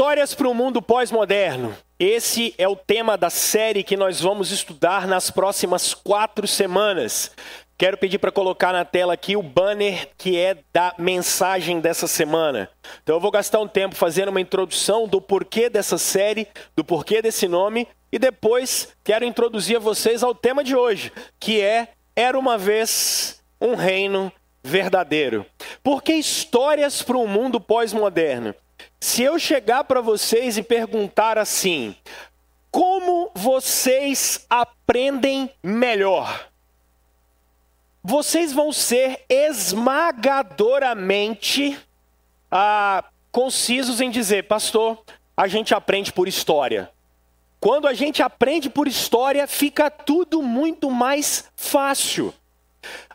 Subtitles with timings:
[0.00, 1.76] Histórias para o mundo pós-moderno.
[1.98, 7.30] Esse é o tema da série que nós vamos estudar nas próximas quatro semanas.
[7.76, 12.70] Quero pedir para colocar na tela aqui o banner que é da mensagem dessa semana.
[13.02, 17.20] Então eu vou gastar um tempo fazendo uma introdução do porquê dessa série, do porquê
[17.20, 22.38] desse nome, e depois quero introduzir a vocês ao tema de hoje, que é Era
[22.38, 24.32] uma vez um reino
[24.64, 25.44] verdadeiro.
[25.82, 28.54] Por que histórias para um mundo pós-moderno?
[29.00, 31.96] Se eu chegar para vocês e perguntar assim:
[32.70, 36.48] como vocês aprendem melhor?
[38.02, 41.78] Vocês vão ser esmagadoramente
[42.50, 44.98] ah, concisos em dizer, pastor,
[45.36, 46.90] a gente aprende por história.
[47.58, 52.32] Quando a gente aprende por história, fica tudo muito mais fácil.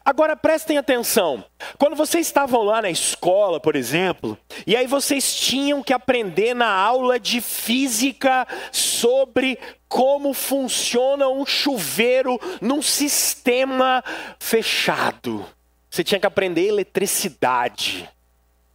[0.05, 1.44] Agora prestem atenção.
[1.80, 4.38] Quando vocês estavam lá na escola, por exemplo,
[4.68, 9.58] e aí vocês tinham que aprender na aula de física sobre
[9.90, 14.03] como funciona um chuveiro num sistema
[14.38, 15.44] fechado.
[15.89, 18.08] Você tinha que aprender eletricidade.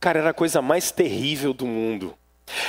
[0.00, 2.12] Cara, era a coisa mais terrível do mundo.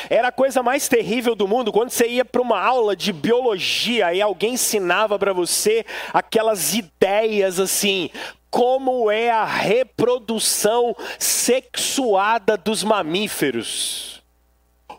[0.10, 4.14] Era a coisa mais terrível do mundo quando você ia para uma aula de biologia
[4.14, 8.10] e alguém ensinava para você aquelas ideias assim,
[8.50, 14.22] como é a reprodução sexuada dos mamíferos.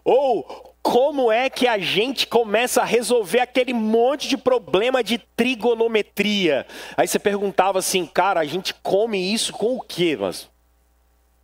[0.04, 6.66] Ou como é que a gente começa a resolver aquele monte de problema de trigonometria.
[6.96, 10.16] Aí você perguntava assim, cara, a gente come isso com o quê?
[10.20, 10.50] Mas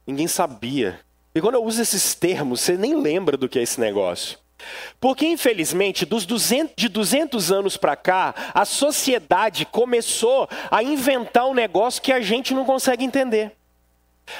[0.04, 0.98] ninguém sabia.
[1.38, 4.40] E quando eu uso esses termos, você nem lembra do que é esse negócio.
[5.00, 11.54] Porque, infelizmente, dos 200, de 200 anos para cá, a sociedade começou a inventar um
[11.54, 13.52] negócio que a gente não consegue entender.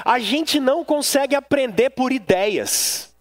[0.04, 3.14] A gente não consegue aprender por ideias.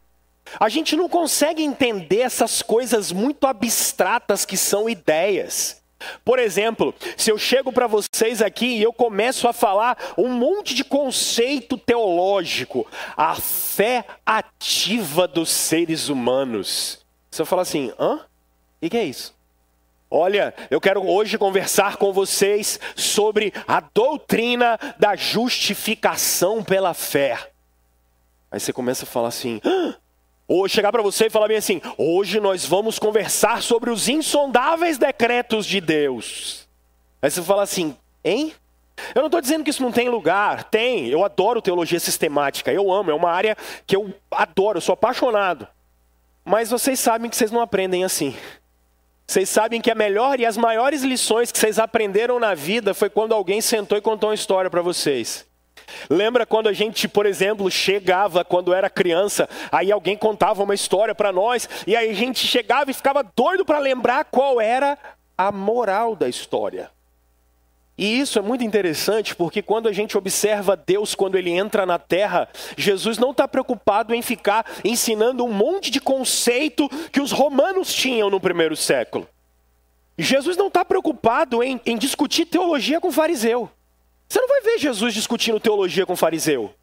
[0.59, 5.83] A gente não consegue entender essas coisas muito abstratas que são ideias.
[6.23, 10.73] Por exemplo, se eu chego para vocês aqui e eu começo a falar um monte
[10.73, 12.85] de conceito teológico,
[13.15, 17.05] a fé ativa dos seres humanos.
[17.31, 18.19] Você fala assim, hã?
[18.81, 19.35] O que é isso?
[20.09, 27.51] Olha, eu quero hoje conversar com vocês sobre a doutrina da justificação pela fé.
[28.49, 29.59] Aí você começa a falar assim?
[30.47, 34.97] Ou chegar para você e falar bem assim: hoje nós vamos conversar sobre os insondáveis
[34.97, 36.67] decretos de Deus.
[37.21, 38.53] Aí você fala assim: hein?
[39.13, 41.07] Eu não estou dizendo que isso não tem lugar, tem.
[41.07, 43.55] Eu adoro teologia sistemática, eu amo, é uma área
[43.85, 45.67] que eu adoro, eu sou apaixonado.
[46.43, 48.35] Mas vocês sabem que vocês não aprendem assim.
[49.27, 53.09] Vocês sabem que a melhor e as maiores lições que vocês aprenderam na vida foi
[53.09, 55.46] quando alguém sentou e contou uma história para vocês.
[56.09, 61.15] Lembra quando a gente, por exemplo, chegava quando era criança, aí alguém contava uma história
[61.15, 64.97] para nós, e aí a gente chegava e ficava doido para lembrar qual era
[65.37, 66.89] a moral da história.
[67.97, 71.97] E isso é muito interessante porque quando a gente observa Deus quando ele entra na
[71.97, 77.91] terra, Jesus não está preocupado em ficar ensinando um monte de conceito que os romanos
[77.91, 79.27] tinham no primeiro século.
[80.15, 83.69] Jesus não está preocupado em, em discutir teologia com o fariseu.
[84.27, 86.73] Você não vai ver Jesus discutindo teologia com fariseu.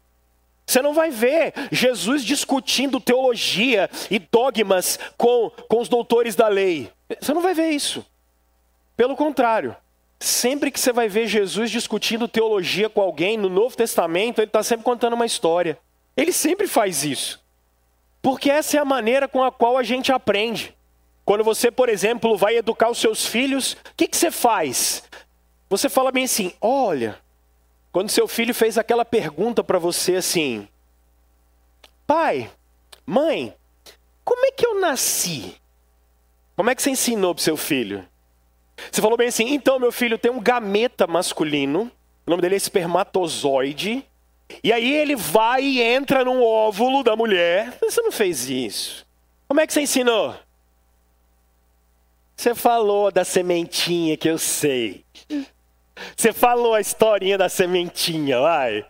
[0.65, 6.91] Você não vai ver Jesus discutindo teologia e dogmas com, com os doutores da lei.
[7.21, 8.03] Você não vai ver isso.
[8.97, 9.75] Pelo contrário,
[10.19, 14.63] sempre que você vai ver Jesus discutindo teologia com alguém no Novo Testamento, ele está
[14.63, 15.77] sempre contando uma história.
[16.17, 17.43] Ele sempre faz isso.
[18.21, 20.75] Porque essa é a maneira com a qual a gente aprende.
[21.23, 25.03] Quando você, por exemplo, vai educar os seus filhos, o que, que você faz?
[25.69, 27.19] Você fala bem assim: olha,
[27.95, 30.67] quando seu filho fez aquela pergunta para você assim:
[32.05, 32.51] Pai,
[33.05, 33.55] mãe,
[34.21, 35.55] como é que eu nasci?
[36.57, 38.05] Como é que você ensinou para seu filho?
[38.91, 41.89] Você falou bem assim: então, meu filho tem um gameta masculino,
[42.27, 44.05] o nome dele é espermatozoide,
[44.61, 47.77] e aí ele vai e entra no óvulo da mulher.
[47.79, 49.07] Você não fez isso.
[49.47, 50.35] Como é que você ensinou?
[52.35, 55.04] Você falou da sementinha que eu sei.
[56.15, 58.85] Você falou a historinha da sementinha, vai.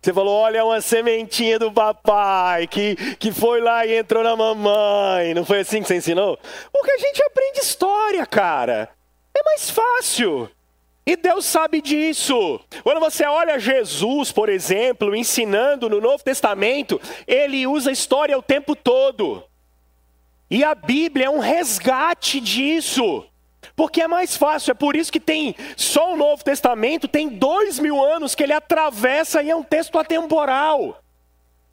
[0.00, 5.34] Você falou, olha uma sementinha do papai que, que foi lá e entrou na mamãe.
[5.34, 6.38] Não foi assim que você ensinou?
[6.72, 8.88] Porque a gente aprende história, cara.
[9.34, 10.50] É mais fácil.
[11.06, 12.60] E Deus sabe disso.
[12.82, 18.76] Quando você olha Jesus, por exemplo, ensinando no Novo Testamento, ele usa história o tempo
[18.76, 19.42] todo.
[20.50, 23.24] E a Bíblia é um resgate disso.
[23.76, 27.78] Porque é mais fácil, é por isso que tem só o Novo Testamento, tem dois
[27.78, 31.02] mil anos que ele atravessa e é um texto atemporal.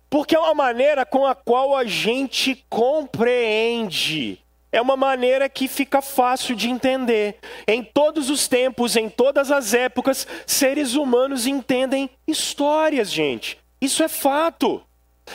[0.09, 4.41] Porque é uma maneira com a qual a gente compreende.
[4.71, 7.37] É uma maneira que fica fácil de entender.
[7.67, 13.57] Em todos os tempos, em todas as épocas, seres humanos entendem histórias, gente.
[13.81, 14.83] Isso é fato.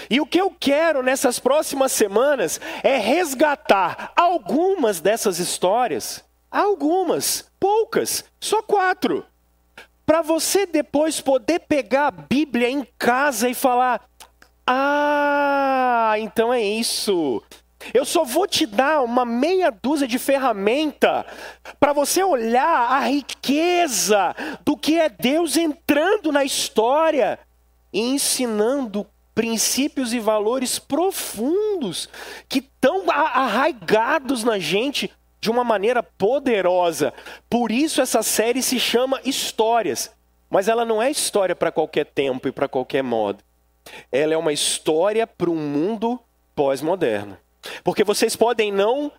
[0.08, 6.24] E o que eu quero nessas próximas semanas é resgatar algumas dessas histórias,
[6.60, 9.24] algumas, poucas, só quatro,
[10.04, 14.06] para você depois poder pegar a Bíblia em casa e falar:
[14.66, 17.42] ah, então é isso.
[17.92, 21.26] Eu só vou te dar uma meia dúzia de ferramenta
[21.80, 27.40] para você olhar a riqueza do que é Deus entrando na história
[27.92, 32.08] e ensinando princípios e valores profundos
[32.48, 35.10] que estão arraigados na gente
[35.42, 37.12] de uma maneira poderosa.
[37.50, 40.10] Por isso essa série se chama Histórias.
[40.48, 43.42] Mas ela não é história para qualquer tempo e para qualquer modo.
[44.12, 46.20] Ela é uma história para um mundo
[46.54, 47.36] pós-moderno.
[47.82, 49.10] Porque vocês podem não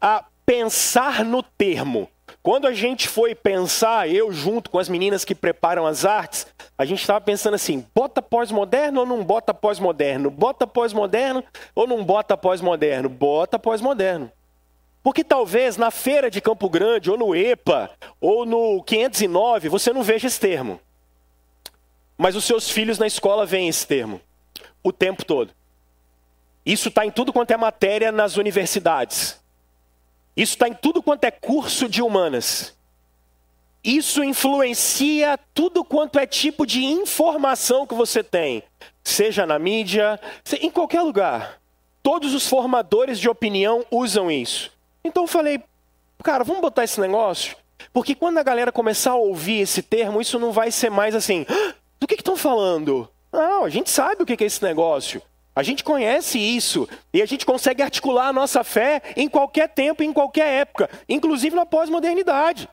[0.00, 2.08] a, ah, pensar no termo.
[2.42, 6.46] Quando a gente foi pensar, eu junto com as meninas que preparam as artes,
[6.78, 10.30] a gente estava pensando assim: bota pós-moderno ou não bota pós-moderno?
[10.30, 11.42] Bota pós-moderno
[11.74, 13.08] ou não bota pós-moderno?
[13.08, 14.30] Bota pós-moderno.
[15.02, 20.02] Porque talvez na feira de Campo Grande, ou no EPA, ou no 509, você não
[20.02, 20.80] veja esse termo.
[22.18, 24.20] Mas os seus filhos na escola veem esse termo
[24.82, 25.52] o tempo todo.
[26.64, 29.40] Isso está em tudo quanto é matéria nas universidades.
[30.36, 32.76] Isso está em tudo quanto é curso de humanas.
[33.82, 38.62] Isso influencia tudo quanto é tipo de informação que você tem,
[39.02, 40.20] seja na mídia,
[40.60, 41.58] em qualquer lugar.
[42.02, 44.70] Todos os formadores de opinião usam isso.
[45.04, 45.62] Então eu falei,
[46.22, 47.56] cara, vamos botar esse negócio?
[47.92, 51.46] Porque quando a galera começar a ouvir esse termo, isso não vai ser mais assim,
[51.48, 53.08] ah, do que estão falando?
[53.32, 55.22] Não, a gente sabe o que é esse negócio.
[55.54, 60.02] A gente conhece isso e a gente consegue articular a nossa fé em qualquer tempo,
[60.02, 62.68] em qualquer época, inclusive na pós-modernidade.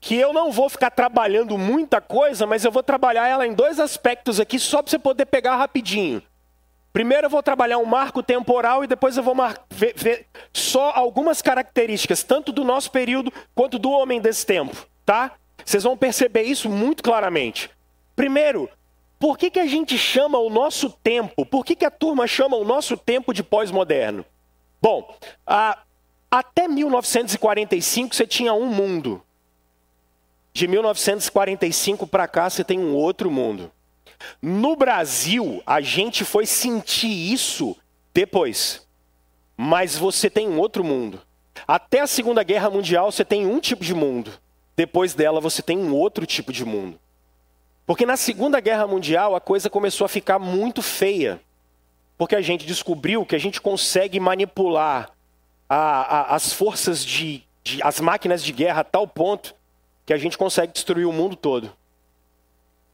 [0.00, 3.78] Que eu não vou ficar trabalhando muita coisa, mas eu vou trabalhar ela em dois
[3.78, 6.22] aspectos aqui só para você poder pegar rapidinho.
[6.92, 9.34] Primeiro eu vou trabalhar um marco temporal e depois eu vou
[9.70, 15.32] ver, ver só algumas características, tanto do nosso período quanto do homem desse tempo, tá?
[15.64, 17.70] Vocês vão perceber isso muito claramente.
[18.16, 18.68] Primeiro,
[19.20, 22.56] por que, que a gente chama o nosso tempo, por que, que a turma chama
[22.56, 24.24] o nosso tempo de pós-moderno?
[24.82, 25.14] Bom,
[25.46, 25.78] a,
[26.30, 29.22] até 1945 você tinha um mundo.
[30.52, 33.70] De 1945 para cá você tem um outro mundo.
[34.40, 37.76] No Brasil, a gente foi sentir isso
[38.12, 38.86] depois.
[39.56, 41.20] Mas você tem um outro mundo.
[41.66, 44.32] Até a Segunda Guerra Mundial você tem um tipo de mundo.
[44.76, 46.98] Depois dela você tem um outro tipo de mundo.
[47.86, 51.40] Porque na Segunda Guerra Mundial a coisa começou a ficar muito feia.
[52.16, 55.10] Porque a gente descobriu que a gente consegue manipular
[55.68, 57.82] a, a, as forças de, de.
[57.82, 59.54] as máquinas de guerra a tal ponto
[60.06, 61.72] que a gente consegue destruir o mundo todo.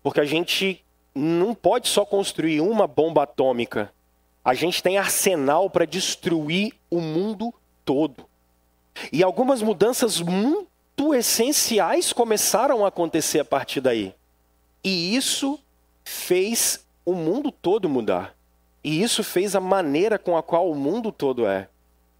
[0.02, 0.84] Porque a gente
[1.16, 3.92] não pode só construir uma bomba atômica.
[4.44, 7.52] A gente tem arsenal para destruir o mundo
[7.84, 8.26] todo.
[9.12, 14.14] E algumas mudanças muito essenciais começaram a acontecer a partir daí.
[14.84, 15.58] E isso
[16.04, 18.34] fez o mundo todo mudar.
[18.84, 21.68] E isso fez a maneira com a qual o mundo todo é.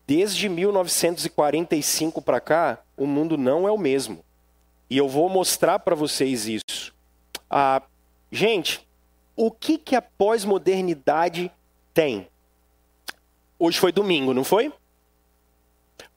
[0.06, 4.24] Desde 1945 para cá, o mundo não é o mesmo.
[4.88, 6.94] E eu vou mostrar para vocês isso.
[7.50, 7.82] Ah,
[8.30, 8.85] gente,
[9.36, 11.52] o que, que a pós-modernidade
[11.92, 12.28] tem?
[13.58, 14.72] Hoje foi domingo, não foi?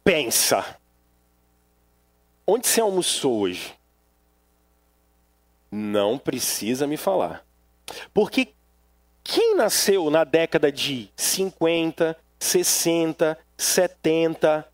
[0.04, 0.78] Pensa.
[2.48, 3.76] Onde você almoçou hoje?
[5.70, 7.46] Não precisa me falar.
[8.14, 8.54] Porque
[9.24, 14.68] quem nasceu na década de 50, 60, 70,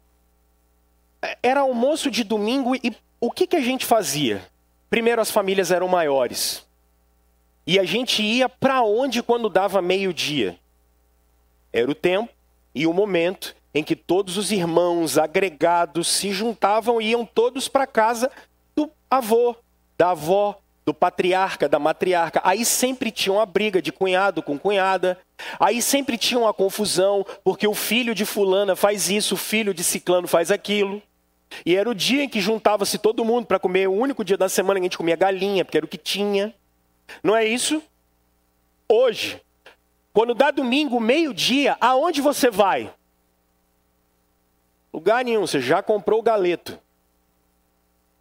[1.42, 4.46] era almoço de domingo e o que, que a gente fazia?
[4.90, 6.66] Primeiro, as famílias eram maiores.
[7.67, 10.57] E a gente ia para onde quando dava meio-dia?
[11.74, 12.29] Era o tempo
[12.74, 17.86] e o momento em que todos os irmãos agregados se juntavam e iam todos para
[17.86, 18.31] casa
[18.75, 19.55] do avô,
[19.98, 22.39] da avó, do patriarca, da matriarca.
[22.43, 25.17] Aí sempre tinha uma briga de cunhado com cunhada.
[25.60, 29.84] Aí sempre tinha uma confusão, porque o filho de fulana faz isso, o filho de
[29.84, 31.01] ciclano faz aquilo.
[31.65, 34.48] E era o dia em que juntava-se todo mundo para comer, o único dia da
[34.48, 36.53] semana que a gente comia galinha, porque era o que tinha.
[37.24, 37.82] Não é isso?
[38.88, 39.42] Hoje,
[40.14, 42.94] quando dá domingo, meio-dia, aonde você vai?
[44.94, 46.80] Lugar nenhum, você já comprou o galeto.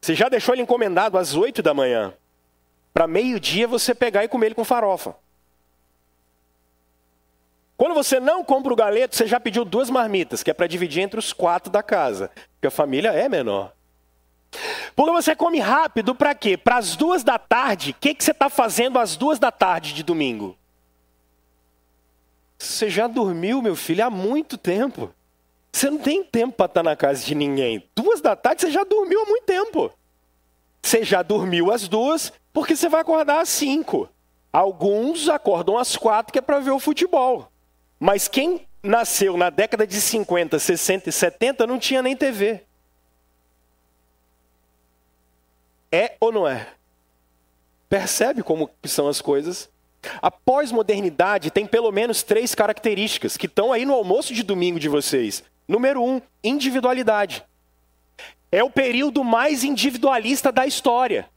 [0.00, 2.12] Você já deixou ele encomendado às oito da manhã.
[2.92, 5.16] Para meio-dia você pegar e comer ele com farofa.
[7.76, 11.02] Quando você não compra o galeto, você já pediu duas marmitas, que é para dividir
[11.02, 13.73] entre os quatro da casa, porque a família é menor.
[14.94, 16.56] Porque você come rápido para quê?
[16.56, 19.92] Para as duas da tarde, o que, que você está fazendo às duas da tarde
[19.92, 20.56] de domingo?
[22.58, 25.12] Você já dormiu, meu filho, há muito tempo.
[25.72, 27.84] Você não tem tempo para estar tá na casa de ninguém.
[27.96, 29.90] Duas da tarde você já dormiu há muito tempo.
[30.80, 34.08] Você já dormiu às duas, porque você vai acordar às cinco.
[34.52, 37.50] Alguns acordam às quatro, que é para ver o futebol.
[37.98, 42.62] Mas quem nasceu na década de 50, 60 e 70 não tinha nem TV.
[45.94, 46.66] É ou não é?
[47.88, 49.70] Percebe como são as coisas?
[50.20, 54.88] A pós-modernidade tem pelo menos três características que estão aí no almoço de domingo de
[54.88, 55.44] vocês.
[55.68, 57.44] Número um, individualidade.
[58.50, 61.30] É o período mais individualista da história.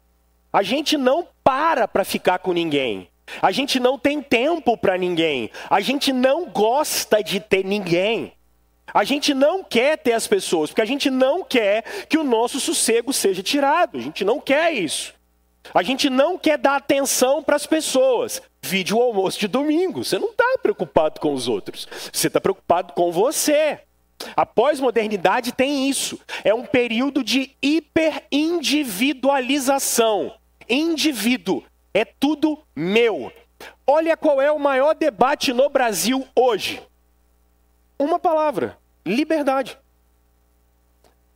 [0.51, 3.09] A gente não para para ficar com ninguém.
[3.39, 5.51] A gente não tem tempo para ninguém.
[5.69, 8.33] A gente não gosta de ter ninguém.
[8.93, 12.59] A gente não quer ter as pessoas, porque a gente não quer que o nosso
[12.59, 13.97] sossego seja tirado.
[13.97, 15.13] A gente não quer isso.
[15.73, 18.41] A gente não quer dar atenção para as pessoas.
[18.61, 20.03] Vídeo almoço de domingo.
[20.03, 21.87] Você não está preocupado com os outros.
[22.11, 23.79] Você está preocupado com você.
[24.35, 26.19] A pós-modernidade tem isso.
[26.43, 30.33] É um período de hiperindividualização.
[30.69, 31.63] Indivíduo
[31.93, 33.31] é tudo meu.
[33.85, 36.81] Olha qual é o maior debate no Brasil hoje.
[37.97, 39.77] Uma palavra: liberdade.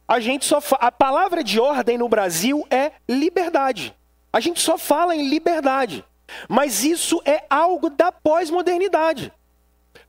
[0.07, 0.75] A gente só fa...
[0.75, 3.95] a palavra de ordem no Brasil é liberdade.
[4.33, 6.03] A gente só fala em liberdade.
[6.47, 9.31] Mas isso é algo da pós-modernidade.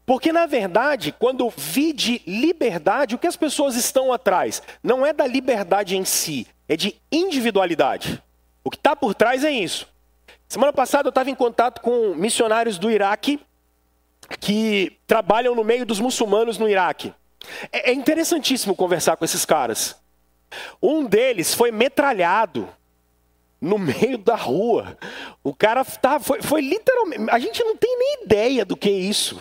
[0.05, 4.63] Porque, na verdade, quando vi de liberdade, o que as pessoas estão atrás?
[4.83, 8.23] Não é da liberdade em si, é de individualidade.
[8.65, 9.89] O que está por trás é isso.
[10.49, 13.41] Semana passada eu estava em contato com missionários do Iraque
[14.39, 17.15] que trabalham no meio dos muçulmanos no Iraque.
[17.71, 19.97] É, é interessantíssimo conversar com esses caras.
[20.83, 22.69] Um deles foi metralhado
[23.61, 24.99] no meio da rua.
[25.43, 27.31] O cara tá, foi, foi literalmente.
[27.31, 29.41] A gente não tem nem ideia do que é isso.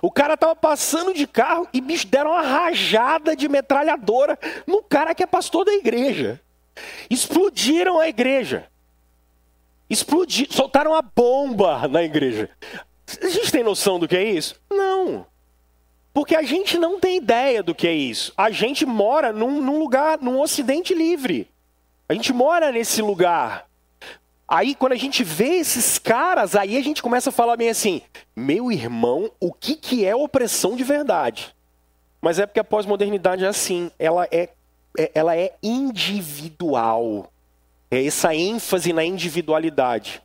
[0.00, 5.14] O cara tava passando de carro e bicho deram uma rajada de metralhadora no cara
[5.14, 6.40] que é pastor da igreja.
[7.08, 8.68] Explodiram a igreja.
[9.88, 12.50] Explodiram, soltaram a bomba na igreja.
[13.20, 14.54] A gente tem noção do que é isso?
[14.70, 15.26] Não.
[16.12, 18.32] Porque a gente não tem ideia do que é isso.
[18.36, 21.48] A gente mora num, num lugar, num ocidente livre.
[22.08, 23.66] A gente mora nesse lugar.
[24.46, 28.02] Aí quando a gente vê esses caras, aí a gente começa a falar bem assim:
[28.36, 31.54] meu irmão, o que, que é opressão de verdade?
[32.20, 34.50] Mas é porque a pós-modernidade é assim, ela é,
[34.98, 37.32] é, ela é individual.
[37.90, 40.22] É essa ênfase na individualidade.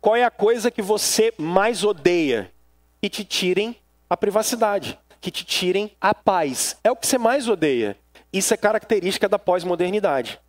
[0.00, 2.52] Qual é a coisa que você mais odeia?
[3.00, 3.76] Que te tirem
[4.08, 6.76] a privacidade, que te tirem a paz.
[6.82, 7.96] É o que você mais odeia.
[8.32, 10.40] Isso é característica da pós-modernidade.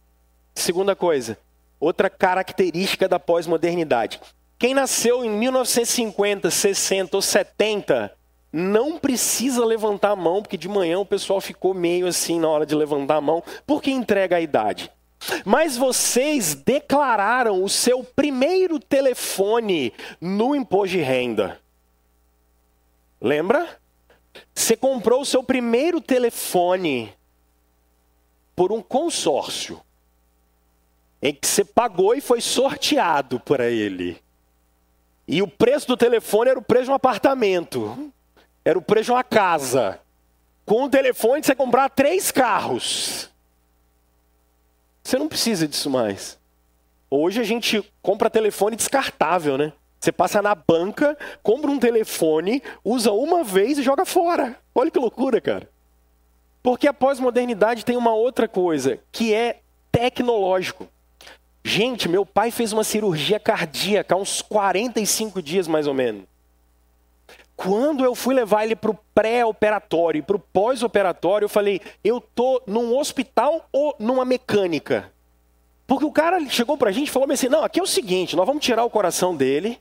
[0.53, 1.38] Segunda coisa,
[1.79, 4.19] outra característica da pós-modernidade.
[4.58, 8.13] Quem nasceu em 1950, 60 ou 70
[8.51, 12.65] não precisa levantar a mão, porque de manhã o pessoal ficou meio assim na hora
[12.65, 14.91] de levantar a mão, porque entrega a idade.
[15.45, 21.59] Mas vocês declararam o seu primeiro telefone no imposto de renda.
[23.21, 23.79] Lembra?
[24.55, 27.13] Você comprou o seu primeiro telefone
[28.55, 29.81] por um consórcio
[31.21, 34.21] em que você pagou e foi sorteado para ele.
[35.27, 38.11] E o preço do telefone era o preço de um apartamento,
[38.63, 39.99] era o preço de uma casa.
[40.65, 43.29] Com o telefone você comprar três carros.
[45.10, 46.38] Você não precisa disso mais.
[47.10, 49.74] Hoje a gente compra telefone descartável, né?
[50.00, 54.56] Você passa na banca, compra um telefone, usa uma vez e joga fora.
[54.75, 55.68] Olha que loucura, cara.
[56.62, 59.62] Porque a pós-modernidade tem uma outra coisa, que é
[59.92, 60.88] tecnológico.
[61.66, 66.25] Gente, meu pai fez uma cirurgia cardíaca há uns 45 dias mais ou menos.
[67.62, 72.22] Quando eu fui levar ele para o pré-operatório e para o pós-operatório, eu falei: eu
[72.22, 75.12] tô num hospital ou numa mecânica?
[75.86, 78.34] Porque o cara chegou para a gente e falou assim: não, aqui é o seguinte,
[78.34, 79.78] nós vamos tirar o coração dele.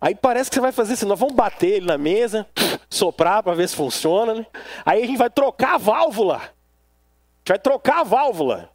[0.00, 2.46] Aí parece que você vai fazer assim: nós vamos bater ele na mesa,
[2.88, 4.32] soprar para ver se funciona.
[4.32, 4.46] Né?
[4.86, 6.36] Aí a gente vai trocar a válvula.
[6.36, 8.70] A gente vai trocar a válvula.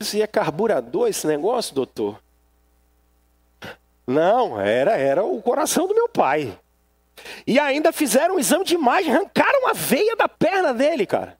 [0.00, 2.23] Isso é carburador esse negócio, doutor?
[4.06, 6.58] Não, era, era o coração do meu pai.
[7.46, 11.38] E ainda fizeram um exame de imagem, arrancaram a veia da perna dele, cara.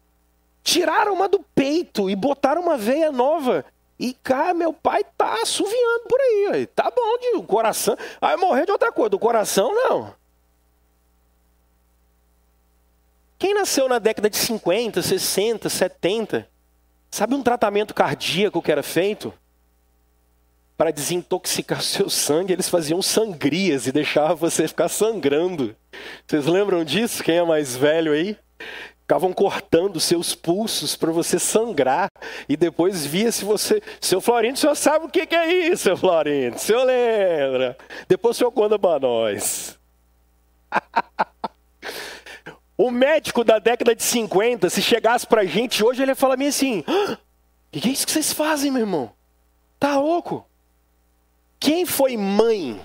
[0.62, 3.64] Tiraram uma do peito e botaram uma veia nova.
[3.98, 6.64] E, cara, meu pai tá assoviando por aí.
[6.64, 6.66] Ó.
[6.74, 7.96] Tá bom, de, o coração.
[8.20, 10.14] Aí morreu de outra coisa, do coração não.
[13.38, 16.48] Quem nasceu na década de 50, 60, 70,
[17.10, 19.34] sabe um tratamento cardíaco que era feito?
[20.76, 25.74] Para desintoxicar seu sangue, eles faziam sangrias e deixavam você ficar sangrando.
[26.26, 27.22] Vocês lembram disso?
[27.22, 28.36] Quem é mais velho aí?
[29.00, 32.08] Ficavam cortando seus pulsos para você sangrar
[32.48, 33.82] e depois via se você.
[34.00, 36.56] Seu Florindo, o senhor sabe o que, é isso, seu Florindo?
[36.56, 37.76] O senhor lembra?
[38.08, 39.78] Depois o senhor conta para nós.
[42.78, 46.40] o médico da década de 50, se chegasse para a gente hoje, ele ia falar
[46.40, 47.16] assim: o
[47.70, 49.12] que é isso que vocês fazem, meu irmão?
[49.78, 50.48] Tá louco?
[51.64, 52.78] Quem foi mãe?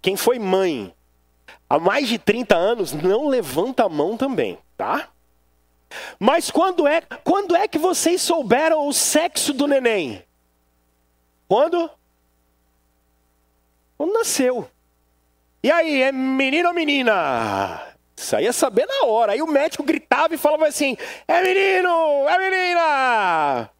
[0.00, 0.94] Quem foi mãe
[1.68, 5.08] há mais de 30 anos, não levanta a mão também, tá?
[6.16, 10.22] Mas quando é, quando é que vocês souberam o sexo do neném?
[11.48, 11.90] Quando?
[13.98, 14.70] Quando nasceu.
[15.60, 17.82] E aí, é menino ou menina?
[18.16, 19.32] Isso aí ia saber na hora.
[19.32, 20.96] Aí o médico gritava e falava assim:
[21.26, 23.75] é menino, é menina.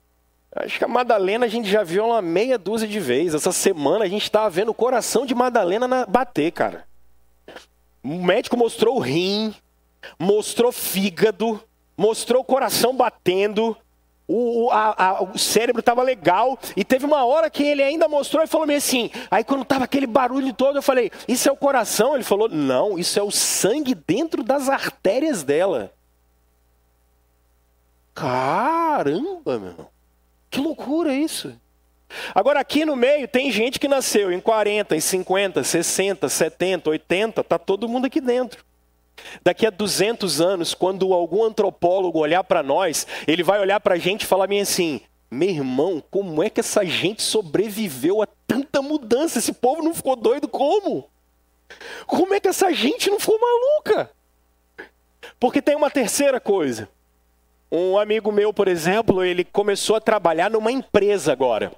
[0.56, 3.34] Acho que a Madalena a gente já viu uma meia dúzia de vezes.
[3.34, 6.86] Essa semana a gente estava vendo o coração de Madalena na, bater, cara.
[8.02, 9.54] O médico mostrou o rim,
[10.18, 11.62] mostrou fígado,
[11.96, 13.76] mostrou o coração batendo,
[14.26, 18.42] o, a, a, o cérebro estava legal, e teve uma hora que ele ainda mostrou
[18.42, 19.10] e falou assim.
[19.30, 22.14] Aí quando estava aquele barulho todo, eu falei: Isso é o coração?
[22.14, 25.92] Ele falou: Não, isso é o sangue dentro das artérias dela.
[28.14, 29.95] Caramba, meu.
[30.56, 31.54] Que loucura isso.
[32.34, 37.44] Agora aqui no meio tem gente que nasceu em 40, em 50, 60, 70, 80,
[37.44, 38.64] tá todo mundo aqui dentro.
[39.42, 43.98] Daqui a 200 anos, quando algum antropólogo olhar para nós, ele vai olhar para a
[43.98, 49.38] gente e falar assim: meu irmão, como é que essa gente sobreviveu a tanta mudança?
[49.38, 51.06] Esse povo não ficou doido como?
[52.06, 54.10] Como é que essa gente não ficou maluca?
[55.38, 56.88] Porque tem uma terceira coisa.
[57.78, 61.70] Um amigo meu, por exemplo, ele começou a trabalhar numa empresa agora.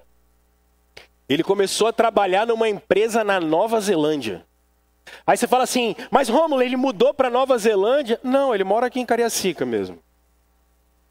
[1.28, 4.46] Ele começou a trabalhar numa empresa na Nova Zelândia.
[5.26, 8.20] Aí você fala assim, mas Rômulo, ele mudou para Nova Zelândia?
[8.22, 9.98] Não, ele mora aqui em Cariacica mesmo.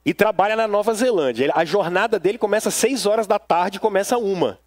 [0.05, 1.51] E trabalha na Nova Zelândia.
[1.53, 4.57] A jornada dele começa às 6 horas da tarde e começa uma.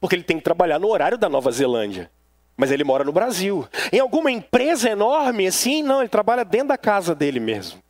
[0.00, 2.08] Porque ele tem que trabalhar no horário da Nova Zelândia.
[2.56, 3.66] Mas ele mora no Brasil.
[3.92, 5.82] Em alguma empresa enorme assim?
[5.82, 7.82] Não, ele trabalha dentro da casa dele mesmo.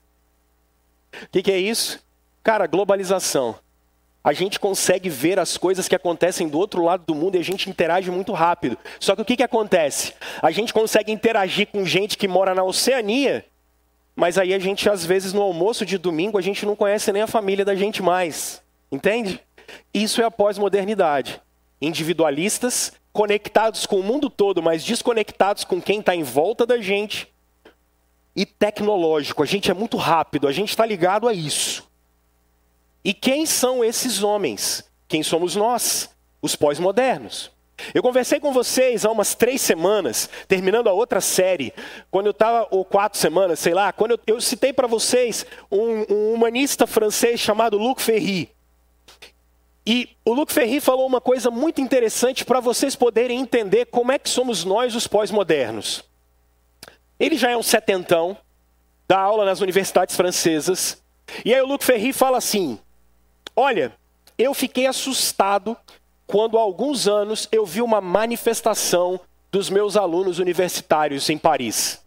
[1.23, 2.01] O que, que é isso?
[2.43, 3.57] Cara, globalização
[4.25, 7.45] a gente consegue ver as coisas que acontecem do outro lado do mundo e a
[7.45, 8.79] gente interage muito rápido.
[8.99, 10.15] Só que o que, que acontece?
[10.41, 13.45] A gente consegue interagir com gente que mora na Oceania,
[14.17, 17.21] mas aí a gente, às vezes, no almoço de domingo, a gente não conhece nem
[17.21, 18.63] a família da gente mais.
[18.91, 19.41] Entende?
[19.93, 21.39] Isso é a pós-modernidade.
[21.79, 27.29] Individualistas, conectados com o mundo todo, mas desconectados com quem está em volta da gente.
[28.37, 31.89] E tecnológico, a gente é muito rápido, a gente está ligado a isso.
[33.05, 34.85] E quem são esses homens?
[35.07, 36.11] Quem somos nós,
[36.43, 37.53] os pós-modernos?
[37.93, 41.73] Eu conversei com vocês há umas três semanas, terminando a outra série,
[42.11, 46.13] quando eu estava, ou quatro semanas, sei lá, quando eu, eu citei para vocês um,
[46.13, 48.51] um, humanista francês chamado Luc Ferry.
[49.87, 54.19] E o Luc Ferry falou uma coisa muito interessante para vocês poderem entender como é
[54.19, 56.05] que somos nós, os pós-modernos.
[57.19, 58.37] Ele já é um setentão,
[59.07, 61.03] dá aula nas universidades francesas,
[61.45, 62.79] e aí o Luc Ferry fala assim:
[63.55, 63.95] Olha,
[64.37, 65.77] eu fiquei assustado
[66.27, 72.03] quando há alguns anos eu vi uma manifestação dos meus alunos universitários em Paris.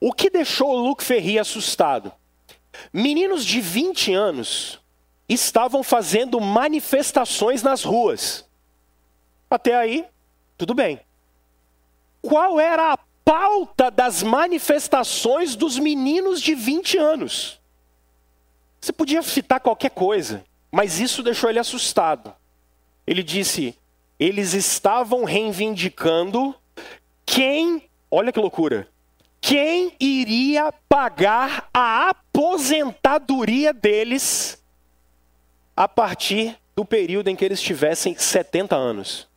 [0.00, 2.12] O que deixou o Luc Ferry assustado?
[2.92, 4.80] Meninos de 20 anos
[5.28, 8.48] estavam fazendo manifestações nas ruas.
[9.50, 10.06] Até aí,
[10.56, 11.00] tudo bem.
[12.22, 17.60] Qual era a pauta das manifestações dos meninos de 20 anos?
[18.80, 22.34] Você podia citar qualquer coisa, mas isso deixou ele assustado.
[23.06, 23.76] Ele disse:
[24.18, 26.54] eles estavam reivindicando
[27.26, 28.88] quem, olha que loucura,
[29.42, 34.64] quem iria pagar a aposentadoria deles
[35.76, 39.28] a partir do período em que eles tivessem 70 anos.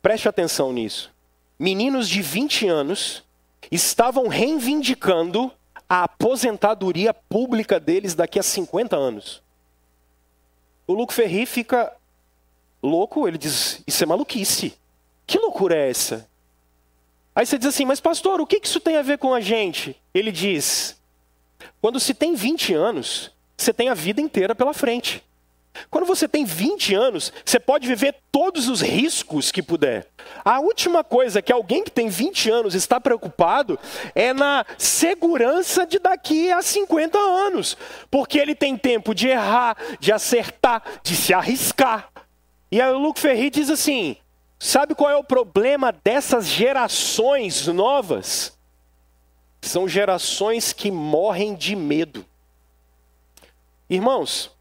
[0.00, 1.13] Preste atenção nisso.
[1.58, 3.22] Meninos de 20 anos
[3.70, 5.52] estavam reivindicando
[5.88, 9.42] a aposentadoria pública deles daqui a 50 anos.
[10.86, 11.92] O Luco Ferri fica
[12.82, 14.74] louco, ele diz: Isso é maluquice.
[15.26, 16.28] Que loucura é essa?
[17.34, 19.96] Aí você diz assim: Mas, pastor, o que isso tem a ver com a gente?
[20.12, 21.00] Ele diz:
[21.80, 25.24] Quando se tem 20 anos, você tem a vida inteira pela frente.
[25.90, 30.06] Quando você tem 20 anos, você pode viver todos os riscos que puder.
[30.44, 33.78] A última coisa que alguém que tem 20 anos está preocupado
[34.14, 37.76] é na segurança de daqui a 50 anos.
[38.10, 42.10] Porque ele tem tempo de errar, de acertar, de se arriscar.
[42.70, 44.16] E aí o Luke Ferri diz assim:
[44.58, 48.56] sabe qual é o problema dessas gerações novas?
[49.60, 52.24] São gerações que morrem de medo.
[53.88, 54.53] Irmãos,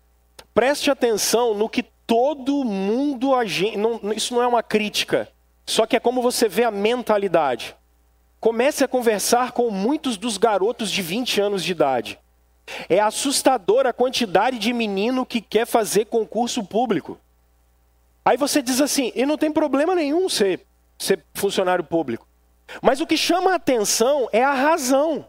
[0.54, 3.32] preste atenção no que todo mundo
[3.78, 5.30] não, isso não é uma crítica,
[5.66, 7.76] só que é como você vê a mentalidade.
[8.40, 12.20] Comece a conversar com muitos dos garotos de 20 anos de idade.
[12.90, 17.18] É assustadora a quantidade de menino que quer fazer concurso público.
[18.26, 20.66] Aí você diz assim, e não tem problema nenhum ser,
[20.98, 22.28] ser funcionário público.
[22.82, 25.28] Mas o que chama a atenção é a razão.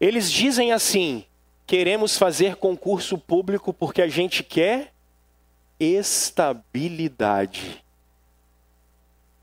[0.00, 1.24] Eles dizem assim:
[1.68, 4.90] queremos fazer concurso público porque a gente quer
[5.78, 7.84] estabilidade.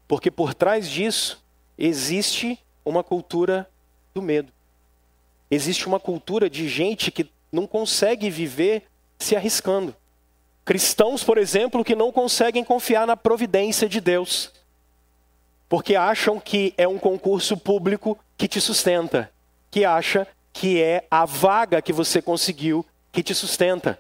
[0.08, 1.46] Porque por trás disso
[1.78, 3.70] existe uma cultura
[4.12, 4.52] do medo.
[5.52, 8.88] Existe uma cultura de gente que não consegue viver
[9.20, 9.96] se arriscando.
[10.66, 14.52] Cristãos, por exemplo, que não conseguem confiar na providência de Deus
[15.70, 19.32] porque acham que é um concurso público que te sustenta,
[19.70, 24.00] que acha que é a vaga que você conseguiu que te sustenta.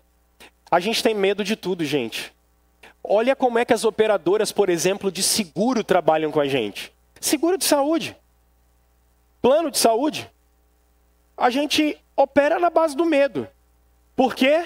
[0.71, 2.33] A gente tem medo de tudo, gente.
[3.03, 6.93] Olha como é que as operadoras, por exemplo, de seguro trabalham com a gente.
[7.19, 8.15] Seguro de saúde.
[9.41, 10.31] Plano de saúde.
[11.35, 13.45] A gente opera na base do medo.
[14.15, 14.65] Por quê?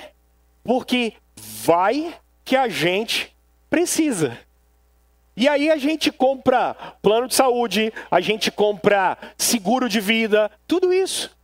[0.63, 2.13] Porque vai
[2.45, 3.35] que a gente
[3.67, 4.37] precisa.
[5.35, 10.93] E aí a gente compra plano de saúde, a gente compra seguro de vida, tudo
[10.93, 11.38] isso.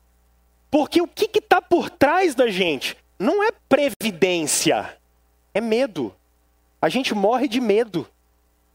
[0.75, 2.97] Porque o que está por trás da gente?
[3.17, 4.97] Não é previdência,
[5.53, 6.13] é medo.
[6.81, 8.05] A gente morre de medo.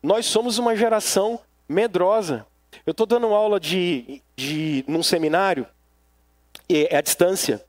[0.02, 2.46] Nós somos uma geração medrosa.
[2.86, 5.66] Eu estou dando aula de, de, num seminário,
[6.70, 7.62] é, à distância,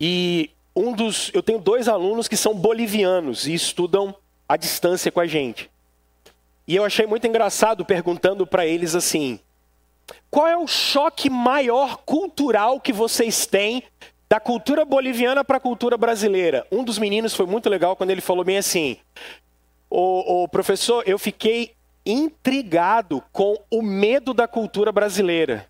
[0.00, 4.12] e um dos, eu tenho dois alunos que são bolivianos e estudam
[4.48, 5.70] à distância com a gente.
[6.66, 9.38] E eu achei muito engraçado perguntando para eles assim:
[10.30, 13.82] qual é o choque maior cultural que vocês têm
[14.28, 16.66] da cultura boliviana para a cultura brasileira?
[16.72, 18.96] Um dos meninos foi muito legal quando ele falou bem assim:
[19.90, 25.68] o, o professor, eu fiquei intrigado com o medo da cultura brasileira.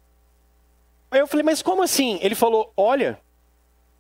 [1.11, 2.19] Aí eu falei, mas como assim?
[2.23, 3.21] Ele falou: olha,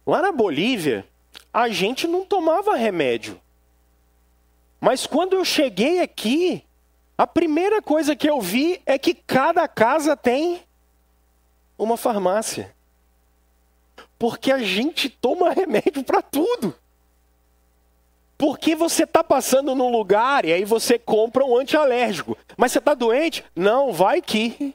[0.06, 1.04] lá na Bolívia,
[1.52, 3.40] a gente não tomava remédio.
[4.80, 6.64] Mas quando eu cheguei aqui,
[7.16, 10.62] a primeira coisa que eu vi é que cada casa tem
[11.78, 12.74] uma farmácia.
[14.18, 16.74] Porque a gente toma remédio para tudo.
[18.38, 22.36] Porque você está passando num lugar e aí você compra um antialérgico.
[22.56, 23.44] Mas você está doente?
[23.54, 24.74] Não, vai que.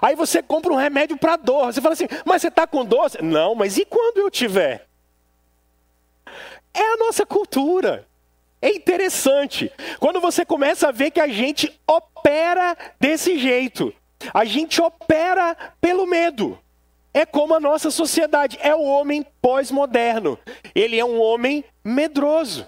[0.00, 1.72] Aí você compra um remédio para dor.
[1.72, 3.10] Você fala assim, mas você está com dor?
[3.20, 4.86] Não, mas e quando eu tiver?
[6.72, 8.06] É a nossa cultura.
[8.64, 9.70] É interessante.
[10.00, 13.92] Quando você começa a ver que a gente opera desse jeito.
[14.32, 16.58] A gente opera pelo medo.
[17.12, 18.58] É como a nossa sociedade.
[18.62, 20.38] É o homem pós-moderno.
[20.74, 22.66] Ele é um homem medroso.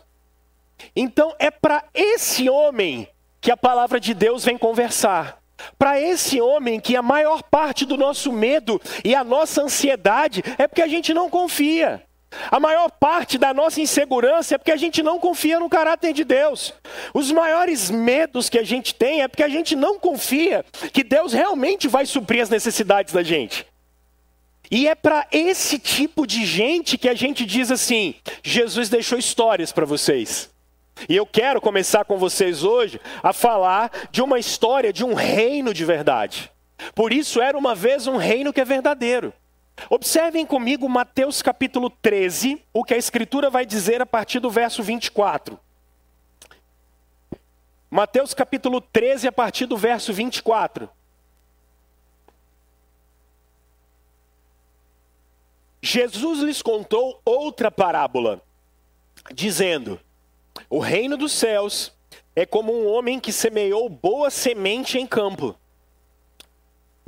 [0.94, 3.08] Então é para esse homem
[3.40, 5.42] que a palavra de Deus vem conversar.
[5.78, 10.68] Para esse homem que a maior parte do nosso medo e a nossa ansiedade é
[10.68, 12.04] porque a gente não confia.
[12.50, 16.24] A maior parte da nossa insegurança é porque a gente não confia no caráter de
[16.24, 16.72] Deus.
[17.12, 21.32] Os maiores medos que a gente tem é porque a gente não confia que Deus
[21.32, 23.66] realmente vai suprir as necessidades da gente.
[24.70, 29.72] E é para esse tipo de gente que a gente diz assim: Jesus deixou histórias
[29.72, 30.50] para vocês.
[31.08, 35.74] E eu quero começar com vocês hoje a falar de uma história de um reino
[35.74, 36.50] de verdade.
[36.94, 39.32] Por isso era uma vez um reino que é verdadeiro.
[39.90, 44.82] Observem comigo Mateus capítulo 13, o que a Escritura vai dizer a partir do verso
[44.82, 45.58] 24.
[47.90, 50.88] Mateus capítulo 13, a partir do verso 24.
[55.80, 58.42] Jesus lhes contou outra parábola,
[59.32, 60.00] dizendo:
[60.68, 61.92] O reino dos céus
[62.34, 65.56] é como um homem que semeou boa semente em campo.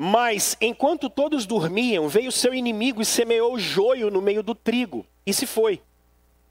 [0.00, 5.34] Mas, enquanto todos dormiam, veio seu inimigo e semeou joio no meio do trigo, e
[5.34, 5.82] se foi.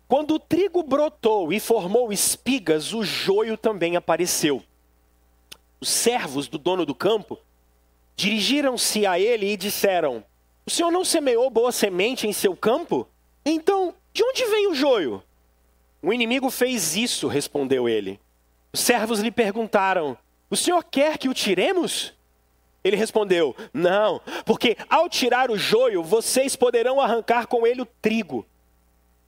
[0.06, 4.62] Quando o trigo brotou e formou espigas, o joio também apareceu.
[5.80, 7.40] Os servos do dono do campo
[8.18, 10.26] dirigiram-se a ele e disseram:
[10.66, 13.08] O senhor não semeou boa semente em seu campo?
[13.46, 15.24] Então, de onde vem o joio?
[16.02, 18.20] O inimigo fez isso, respondeu ele.
[18.74, 20.18] Os servos lhe perguntaram:
[20.50, 22.16] O senhor quer que o tiremos?
[22.84, 28.46] Ele respondeu: Não, porque ao tirar o joio, vocês poderão arrancar com ele o trigo.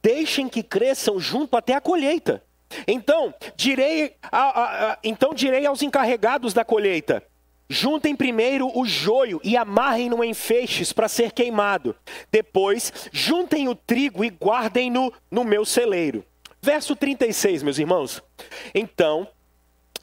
[0.02, 2.44] Deixem que cresçam junto até a colheita.
[2.88, 7.24] Então direi, a, a, a, então direi aos encarregados da colheita:
[7.70, 11.96] Juntem primeiro o joio e amarrem-no em feixes para ser queimado.
[12.32, 16.26] Depois, juntem o trigo e guardem-no no meu celeiro.
[16.60, 18.24] Verso 36, meus irmãos.
[18.74, 19.28] Então,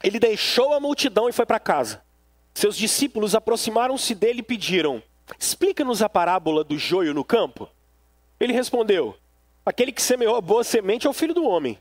[0.01, 2.01] ele deixou a multidão e foi para casa.
[2.57, 5.03] Seus discípulos aproximaram-se dele e pediram:
[5.37, 7.69] Explica-nos a parábola do joio no campo.
[8.39, 9.15] Ele respondeu:
[9.63, 11.77] Aquele que semeou a boa semente é o filho do homem.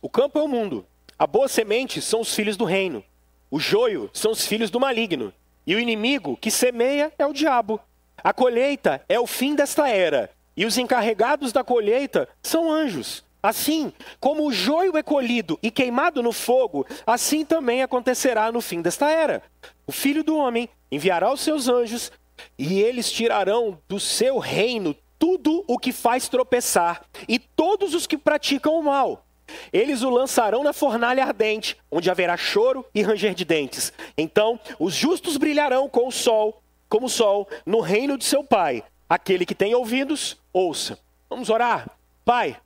[0.00, 0.86] O campo é o mundo.
[1.18, 3.04] A boa semente são os filhos do reino.
[3.50, 5.30] O joio são os filhos do maligno.
[5.66, 7.78] E o inimigo que semeia é o diabo.
[8.16, 10.30] A colheita é o fim desta era.
[10.56, 13.22] E os encarregados da colheita são anjos.
[13.42, 18.82] Assim como o joio é colhido e queimado no fogo, assim também acontecerá no fim
[18.82, 19.42] desta era.
[19.86, 22.10] O filho do homem enviará os seus anjos
[22.58, 28.16] e eles tirarão do seu reino tudo o que faz tropeçar e todos os que
[28.16, 29.24] praticam o mal.
[29.72, 33.92] Eles o lançarão na fornalha ardente, onde haverá choro e ranger de dentes.
[34.16, 38.84] Então os justos brilharão com o sol, como o sol, no reino de seu Pai.
[39.08, 40.98] Aquele que tem ouvidos, ouça.
[41.30, 41.90] Vamos orar.
[42.24, 42.56] Pai,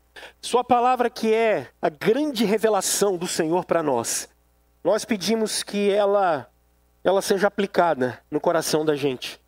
[0.41, 4.29] sua palavra que é a grande revelação do Senhor para nós.
[4.83, 6.49] Nós pedimos que ela
[7.05, 9.41] ela seja aplicada no coração da gente.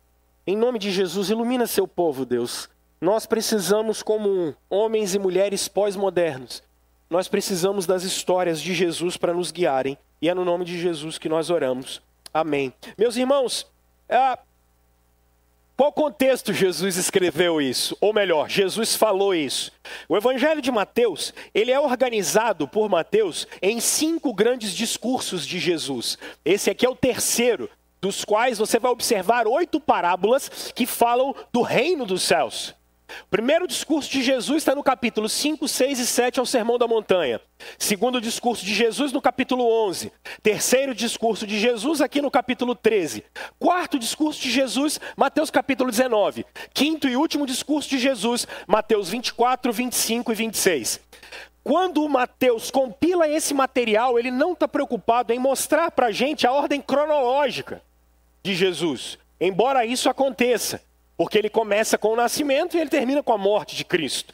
[0.45, 2.69] Em nome de Jesus, ilumina seu povo, Deus.
[2.99, 6.61] Nós precisamos como homens e mulheres pós-modernos.
[7.09, 9.97] Nós precisamos das histórias de Jesus para nos guiarem.
[10.21, 12.01] E é no nome de Jesus que nós oramos.
[12.33, 12.73] Amém.
[12.97, 13.65] Meus irmãos,
[14.09, 14.37] é,
[15.77, 17.97] qual contexto Jesus escreveu isso?
[17.99, 19.73] Ou melhor, Jesus falou isso.
[20.07, 26.17] O Evangelho de Mateus, ele é organizado por Mateus em cinco grandes discursos de Jesus.
[26.45, 31.61] Esse aqui é o terceiro, dos quais você vai observar oito parábolas que falam do
[31.61, 32.73] reino dos céus.
[33.23, 36.77] O primeiro discurso de Jesus está no capítulo 5, 6 e 7, é o Sermão
[36.77, 37.39] da Montanha.
[37.77, 40.11] Segundo discurso de Jesus no capítulo 11.
[40.43, 43.23] Terceiro discurso de Jesus aqui no capítulo 13.
[43.57, 46.45] Quarto discurso de Jesus, Mateus capítulo 19.
[46.73, 50.99] Quinto e último discurso de Jesus, Mateus 24, 25 e 26.
[51.63, 56.45] Quando o Mateus compila esse material, ele não está preocupado em mostrar para a gente
[56.45, 57.81] a ordem cronológica
[58.43, 59.17] de Jesus.
[59.41, 60.84] Embora isso aconteça.
[61.17, 64.33] Porque ele começa com o nascimento e ele termina com a morte de Cristo.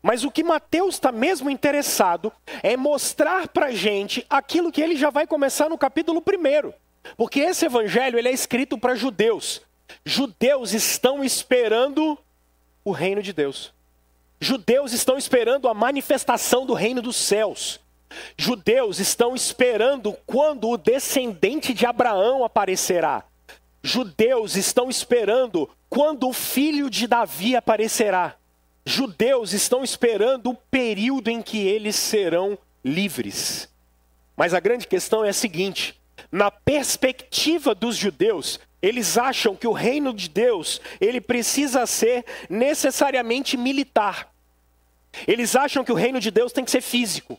[0.00, 4.96] Mas o que Mateus está mesmo interessado é mostrar para a gente aquilo que ele
[4.96, 6.72] já vai começar no capítulo 1.
[7.16, 9.62] Porque esse evangelho ele é escrito para judeus.
[10.04, 12.16] Judeus estão esperando
[12.84, 13.72] o reino de Deus.
[14.40, 17.80] Judeus estão esperando a manifestação do reino dos céus.
[18.36, 23.24] Judeus estão esperando quando o descendente de Abraão aparecerá.
[23.82, 28.36] Judeus estão esperando quando o filho de Davi aparecerá.
[28.86, 33.68] Judeus estão esperando o período em que eles serão livres.
[34.36, 36.00] Mas a grande questão é a seguinte:
[36.30, 43.56] na perspectiva dos judeus, eles acham que o reino de Deus, ele precisa ser necessariamente
[43.56, 44.32] militar.
[45.26, 47.38] Eles acham que o reino de Deus tem que ser físico.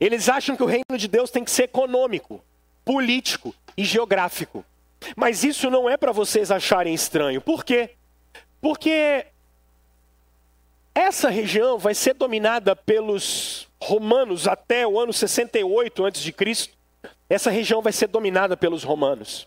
[0.00, 2.42] Eles acham que o reino de Deus tem que ser econômico,
[2.84, 4.64] político e geográfico.
[5.16, 7.40] Mas isso não é para vocês acharem estranho.
[7.40, 7.90] Por quê?
[8.60, 9.26] Porque
[10.94, 16.34] essa região vai ser dominada pelos romanos até o ano 68 a.C.
[17.30, 19.46] Essa região vai ser dominada pelos romanos.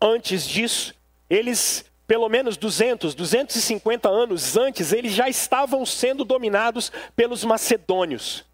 [0.00, 0.94] Antes disso,
[1.28, 8.44] eles, pelo menos 200, 250 anos antes, eles já estavam sendo dominados pelos macedônios.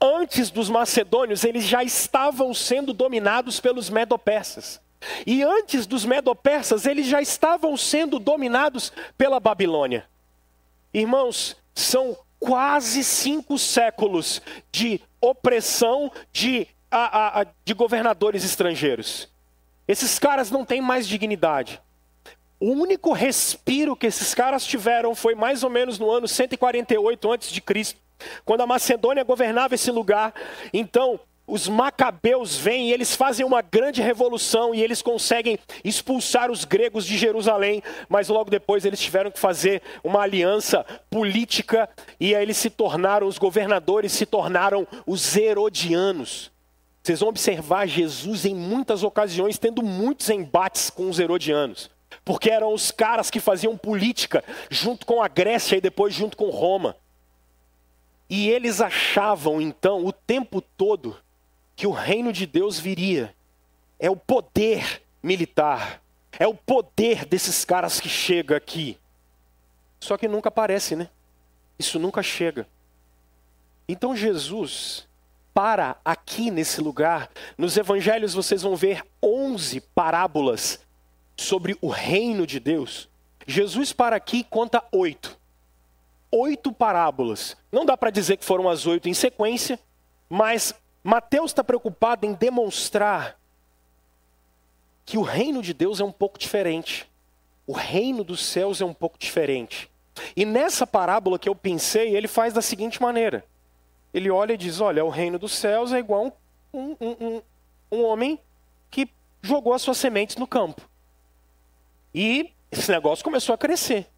[0.00, 4.80] Antes dos macedônios, eles já estavam sendo dominados pelos medopersas.
[5.26, 10.08] E antes dos medo-persas, eles já estavam sendo dominados pela Babilônia.
[10.92, 14.40] Irmãos, são quase cinco séculos
[14.70, 19.28] de opressão de, a, a, de governadores estrangeiros.
[19.88, 21.80] Esses caras não têm mais dignidade.
[22.58, 27.96] O único respiro que esses caras tiveram foi mais ou menos no ano 148 a.C.,
[28.44, 30.32] quando a Macedônia governava esse lugar.
[30.72, 36.64] Então, os macabeus vêm e eles fazem uma grande revolução e eles conseguem expulsar os
[36.64, 42.42] gregos de Jerusalém, mas logo depois eles tiveram que fazer uma aliança política e aí
[42.42, 46.50] eles se tornaram, os governadores se tornaram os herodianos.
[47.00, 51.88] Vocês vão observar Jesus em muitas ocasiões tendo muitos embates com os herodianos,
[52.24, 56.50] porque eram os caras que faziam política junto com a Grécia e depois junto com
[56.50, 56.96] Roma.
[58.28, 61.16] E eles achavam então o tempo todo
[61.76, 63.32] que o reino de Deus viria.
[63.98, 66.02] É o poder militar,
[66.38, 68.98] é o poder desses caras que chega aqui.
[70.00, 71.08] Só que nunca aparece, né?
[71.78, 72.66] Isso nunca chega.
[73.88, 75.06] Então Jesus
[75.56, 77.30] para aqui nesse lugar.
[77.56, 80.80] Nos evangelhos vocês vão ver 11 parábolas
[81.34, 83.08] sobre o reino de Deus.
[83.46, 85.38] Jesus para aqui conta oito.
[86.30, 87.56] Oito parábolas.
[87.72, 89.78] Não dá para dizer que foram as oito em sequência,
[90.28, 90.74] mas
[91.06, 93.38] Mateus está preocupado em demonstrar
[95.04, 97.08] que o reino de Deus é um pouco diferente.
[97.64, 99.88] O reino dos céus é um pouco diferente.
[100.34, 103.44] E nessa parábola que eu pensei, ele faz da seguinte maneira:
[104.12, 106.36] ele olha e diz: Olha, o reino dos céus é igual
[106.74, 107.42] um, um, um,
[107.92, 108.36] um homem
[108.90, 109.08] que
[109.42, 110.82] jogou as suas sementes no campo.
[112.12, 114.08] E esse negócio começou a crescer.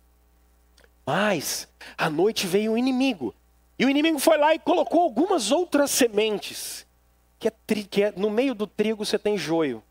[1.05, 3.35] Mas, à noite veio um inimigo.
[3.78, 6.86] E o inimigo foi lá e colocou algumas outras sementes.
[7.38, 9.82] Que é, tri, que é no meio do trigo você tem joio.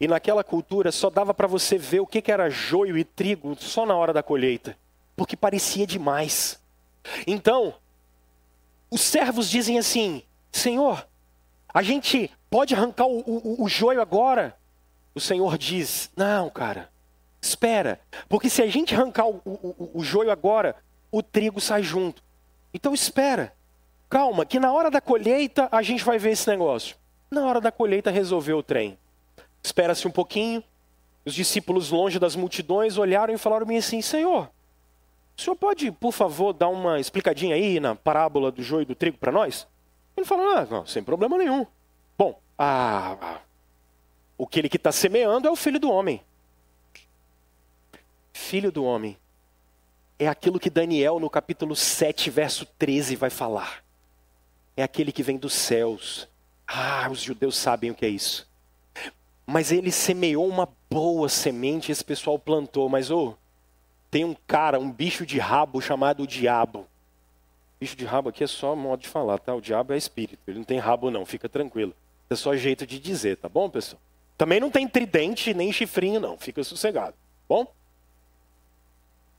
[0.00, 3.54] E naquela cultura só dava para você ver o que, que era joio e trigo
[3.56, 4.76] só na hora da colheita.
[5.14, 6.60] Porque parecia demais.
[7.24, 7.74] Então,
[8.90, 11.06] os servos dizem assim: Senhor,
[11.72, 14.56] a gente pode arrancar o, o, o joio agora?
[15.14, 16.90] O Senhor diz: Não, cara,
[17.40, 20.74] espera, porque se a gente arrancar o, o, o joio agora,
[21.12, 22.22] o trigo sai junto.
[22.72, 23.54] Então espera,
[24.08, 26.96] calma, que na hora da colheita a gente vai ver esse negócio.
[27.30, 28.98] Na hora da colheita resolveu o trem.
[29.62, 30.62] Espera-se um pouquinho,
[31.24, 34.50] os discípulos longe das multidões olharam e falaram assim: Senhor,
[35.36, 38.94] o senhor pode, por favor, dar uma explicadinha aí na parábola do joio e do
[38.94, 39.66] trigo para nós?
[40.16, 41.66] Ele falou, ah, não, sem problema nenhum.
[42.18, 43.40] Bom, ah,
[44.36, 46.22] o que ele que está semeando é o filho do homem.
[48.32, 49.16] Filho do homem.
[50.22, 53.82] É aquilo que Daniel, no capítulo 7, verso 13, vai falar.
[54.76, 56.28] É aquele que vem dos céus.
[56.64, 58.48] Ah, os judeus sabem o que é isso.
[59.44, 63.34] Mas ele semeou uma boa semente, esse pessoal plantou, mas oh,
[64.12, 66.86] tem um cara, um bicho de rabo chamado diabo.
[67.80, 69.52] Bicho de rabo aqui é só modo de falar, tá?
[69.52, 71.92] O diabo é espírito, ele não tem rabo não, fica tranquilo.
[72.30, 74.00] É só jeito de dizer, tá bom, pessoal?
[74.38, 77.16] Também não tem tridente nem chifrinho não, fica sossegado,
[77.48, 77.66] bom?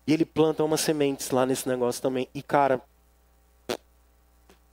[0.06, 2.28] E ele planta umas sementes lá nesse negócio também.
[2.34, 2.82] E cara,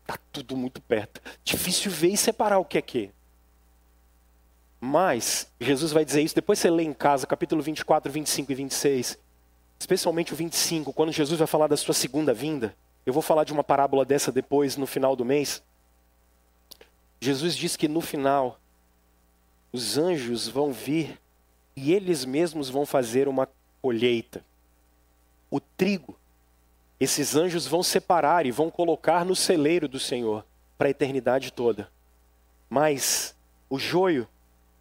[0.07, 1.21] tá tudo muito perto.
[1.45, 3.11] Difícil ver e separar o que é que.
[4.81, 9.19] Mas, Jesus vai dizer isso, depois você lê em casa, capítulo 24, 25 e 26
[9.81, 12.77] especialmente o 25, quando Jesus vai falar da sua segunda vinda.
[13.07, 15.63] Eu vou falar de uma parábola dessa depois, no final do mês.
[17.19, 18.61] Jesus diz que no final,
[19.73, 21.19] os anjos vão vir
[21.75, 23.49] e eles mesmos vão fazer uma
[23.81, 24.45] colheita.
[25.51, 26.17] O trigo,
[26.99, 30.45] esses anjos vão separar e vão colocar no celeiro do Senhor
[30.79, 31.91] para a eternidade toda.
[32.69, 33.35] Mas
[33.69, 34.29] o joio,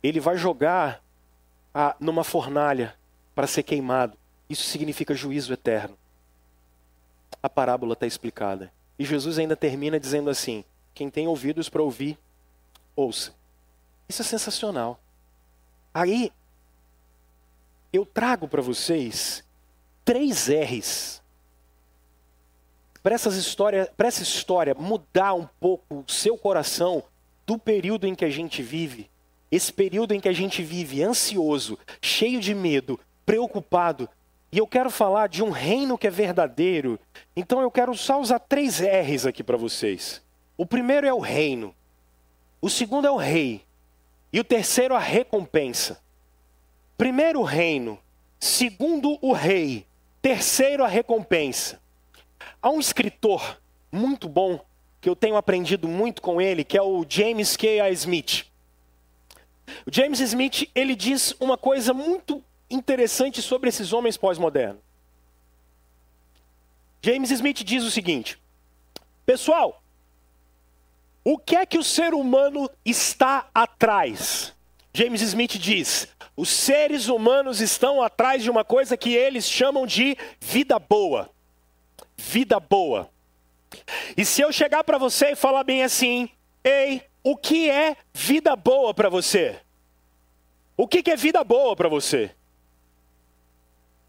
[0.04, 1.04] ele vai jogar
[1.74, 2.96] a, numa fornalha
[3.34, 4.18] para ser queimado.
[4.50, 5.98] Isso significa juízo eterno.
[7.42, 8.72] A parábola está explicada.
[8.98, 12.18] E Jesus ainda termina dizendo assim: quem tem ouvidos para ouvir,
[12.96, 13.34] ouça.
[14.08, 15.00] Isso é sensacional.
[15.94, 16.32] Aí,
[17.94, 19.44] eu trago para vocês
[20.10, 21.22] três R's.
[23.04, 27.04] Para, essa história mudar um pouco o seu coração
[27.46, 29.08] do período em que a gente vive.
[29.52, 34.10] Esse período em que a gente vive ansioso, cheio de medo, preocupado,
[34.52, 37.00] e eu quero falar de um reino que é verdadeiro.
[37.36, 40.24] Então eu quero só usar três R's aqui para vocês.
[40.58, 41.72] O primeiro é o reino.
[42.60, 43.64] O segundo é o rei.
[44.34, 46.02] E o terceiro a recompensa.
[46.98, 48.00] Primeiro o reino,
[48.40, 49.86] segundo o rei,
[50.22, 51.80] terceiro a recompensa.
[52.62, 53.60] Há um escritor
[53.92, 54.60] muito bom
[55.02, 57.80] que eu tenho aprendido muito com ele, que é o James K.
[57.82, 57.90] A.
[57.92, 58.46] Smith.
[59.86, 64.82] O James Smith, ele diz uma coisa muito interessante sobre esses homens pós-modernos.
[67.02, 68.38] James Smith diz o seguinte:
[69.26, 69.82] Pessoal,
[71.24, 74.54] o que é que o ser humano está atrás?
[74.94, 76.08] James Smith diz:
[76.40, 81.30] os seres humanos estão atrás de uma coisa que eles chamam de vida boa.
[82.16, 83.10] Vida boa.
[84.16, 86.30] E se eu chegar para você e falar bem assim,
[86.64, 89.60] ei, o que é vida boa para você?
[90.78, 92.34] O que, que é vida boa para você?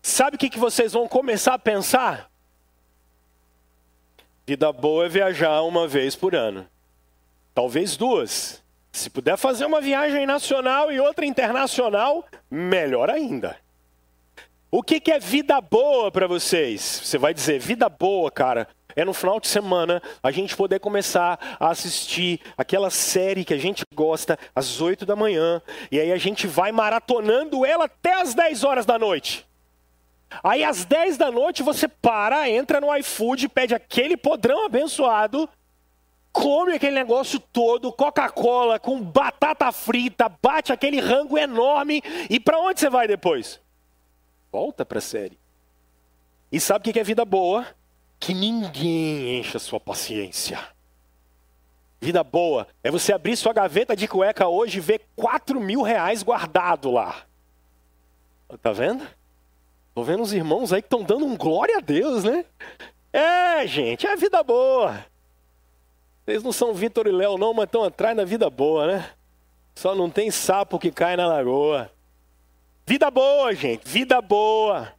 [0.01, 2.31] Sabe o que, que vocês vão começar a pensar?
[4.47, 6.65] Vida boa é viajar uma vez por ano.
[7.53, 8.63] Talvez duas.
[8.93, 13.57] Se puder fazer uma viagem nacional e outra internacional, melhor ainda.
[14.71, 16.81] O que, que é vida boa para vocês?
[17.05, 21.57] Você vai dizer, vida boa, cara, é no final de semana a gente poder começar
[21.59, 26.19] a assistir aquela série que a gente gosta às 8 da manhã, e aí a
[26.19, 29.47] gente vai maratonando ela até às 10 horas da noite.
[30.43, 35.49] Aí às 10 da noite você para, entra no iFood, pede aquele podrão abençoado,
[36.33, 42.81] come aquele negócio todo, Coca-Cola com batata frita, bate aquele rango enorme e para onde
[42.81, 43.61] você vai depois?
[44.51, 45.39] Volta para a série.
[46.51, 47.67] E sabe o que é vida boa?
[48.19, 50.59] Que ninguém encha sua paciência.
[52.01, 56.23] Vida boa é você abrir sua gaveta de cueca hoje e ver 4 mil reais
[56.23, 57.25] guardado lá.
[58.63, 59.07] Tá vendo?
[59.95, 62.45] Tô vendo os irmãos aí que estão dando um glória a Deus, né?
[63.13, 65.05] É, gente, é vida boa.
[66.31, 69.11] Vocês não são Vitor e Léo, não, mas estão atrás da vida boa, né?
[69.75, 71.91] Só não tem sapo que cai na lagoa.
[72.87, 74.93] Vida boa, gente, vida boa.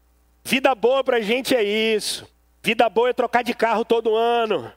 [0.43, 2.27] Vida boa pra gente é isso.
[2.61, 4.73] Vida boa é trocar de carro todo ano.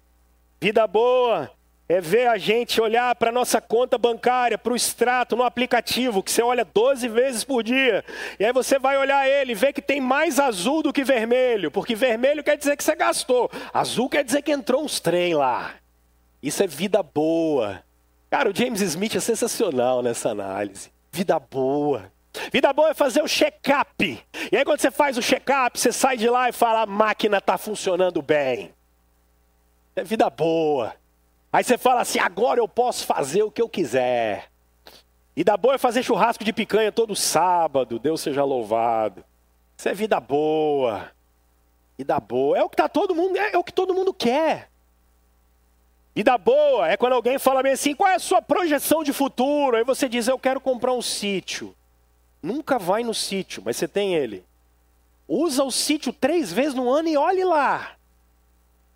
[0.61, 1.51] Vida boa
[1.89, 6.31] é ver a gente olhar para nossa conta bancária, para o extrato no aplicativo, que
[6.31, 8.05] você olha 12 vezes por dia.
[8.39, 11.69] E aí você vai olhar ele e ver que tem mais azul do que vermelho,
[11.69, 15.75] porque vermelho quer dizer que você gastou, azul quer dizer que entrou uns trem lá.
[16.45, 17.83] Isso é vida boa.
[18.29, 20.93] Cara, o James Smith é sensacional nessa análise.
[21.11, 22.13] Vida boa.
[22.53, 24.23] Vida boa é fazer o check-up.
[24.53, 27.39] E aí, quando você faz o check-up, você sai de lá e fala: a máquina
[27.39, 28.75] está funcionando bem.
[29.97, 30.95] É vida boa.
[31.51, 34.51] Aí você fala assim: agora eu posso fazer o que eu quiser.
[35.35, 39.25] E da boa é fazer churrasco de picanha todo sábado, Deus seja louvado.
[39.79, 41.11] Isso é vida boa.
[41.97, 42.59] Vida boa.
[42.59, 44.74] É o que tá todo mundo, é, é o que todo mundo quer.
[46.15, 49.77] Vida boa é quando alguém fala bem assim: qual é a sua projeção de futuro?
[49.77, 51.75] Aí você diz: eu quero comprar um sítio.
[52.41, 54.45] Nunca vai no sítio, mas você tem ele.
[55.27, 57.97] Usa o sítio três vezes no ano e olhe lá.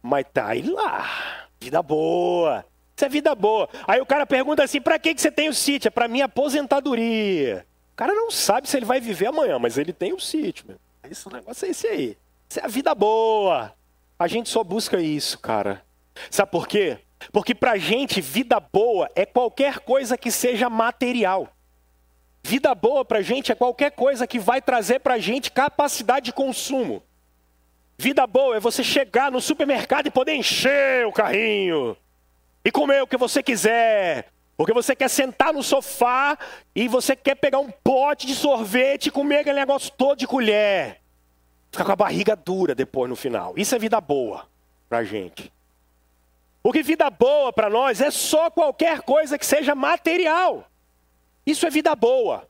[0.02, 1.48] Mas tá aí lá.
[1.60, 2.64] Vida boa.
[2.94, 3.68] Isso é vida boa.
[3.86, 5.88] Aí o cara pergunta assim: para que, que você tem o sítio?
[5.88, 7.66] É para minha aposentadoria.
[7.94, 10.78] O cara não sabe se ele vai viver amanhã, mas ele tem o sítio.
[11.10, 12.16] Esse negócio é esse aí.
[12.48, 13.74] Isso é a vida boa.
[14.16, 15.82] A gente só busca isso, cara.
[16.30, 16.98] Sabe por quê?
[17.32, 21.48] Porque pra gente, vida boa é qualquer coisa que seja material.
[22.42, 27.02] Vida boa pra gente é qualquer coisa que vai trazer pra gente capacidade de consumo.
[27.98, 31.96] Vida boa é você chegar no supermercado e poder encher o carrinho
[32.64, 34.28] e comer o que você quiser.
[34.56, 36.38] Porque você quer sentar no sofá
[36.74, 41.00] e você quer pegar um pote de sorvete e comer aquele negócio todo de colher.
[41.70, 43.54] Ficar com a barriga dura depois no final.
[43.56, 44.46] Isso é vida boa
[44.88, 45.52] pra gente.
[46.68, 50.68] Porque vida boa para nós é só qualquer coisa que seja material.
[51.46, 52.46] Isso é vida boa.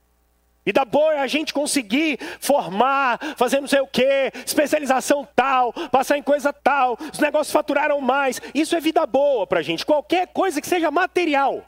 [0.65, 6.17] Vida boa é a gente conseguir formar, fazer não sei o quê, especialização tal, passar
[6.17, 8.41] em coisa tal, os negócios faturaram mais.
[8.53, 9.85] Isso é vida boa para a gente.
[9.85, 11.63] Qualquer coisa que seja material.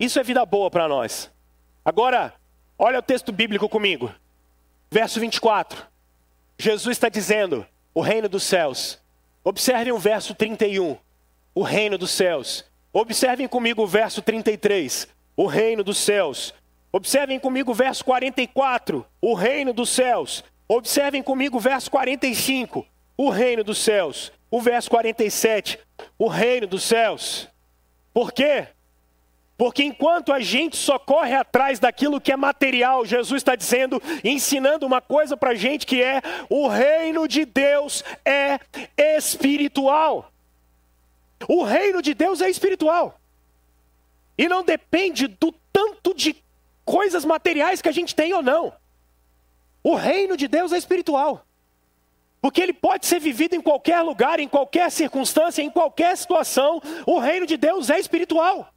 [0.00, 1.30] Isso é vida boa para nós.
[1.84, 2.34] Agora,
[2.76, 4.12] olha o texto bíblico comigo.
[4.90, 5.86] Verso 24.
[6.58, 9.00] Jesus está dizendo: o reino dos céus.
[9.44, 10.98] Observem o verso 31.
[11.54, 12.64] O reino dos céus.
[12.92, 15.08] Observem comigo o verso 33.
[15.36, 16.54] O reino dos céus.
[16.92, 20.44] Observem comigo o verso 44, o reino dos céus.
[20.68, 22.86] Observem comigo o verso 45,
[23.16, 24.30] o reino dos céus.
[24.50, 25.78] O verso 47,
[26.18, 27.48] o reino dos céus.
[28.12, 28.66] Por quê?
[29.56, 34.84] Porque enquanto a gente só corre atrás daquilo que é material, Jesus está dizendo, ensinando
[34.84, 38.58] uma coisa para a gente que é: o reino de Deus é
[39.16, 40.31] espiritual.
[41.48, 43.20] O reino de Deus é espiritual.
[44.36, 46.36] E não depende do tanto de
[46.84, 48.72] coisas materiais que a gente tem ou não.
[49.82, 51.44] O reino de Deus é espiritual.
[52.40, 56.82] Porque ele pode ser vivido em qualquer lugar, em qualquer circunstância, em qualquer situação.
[57.06, 58.72] O reino de Deus é espiritual.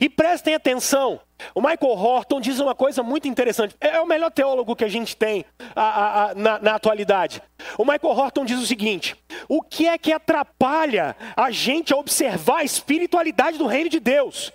[0.00, 1.20] E prestem atenção,
[1.54, 3.74] o Michael Horton diz uma coisa muito interessante.
[3.80, 7.42] É o melhor teólogo que a gente tem a, a, a, na, na atualidade.
[7.76, 9.16] O Michael Horton diz o seguinte:
[9.48, 14.52] o que é que atrapalha a gente a observar a espiritualidade do reino de Deus?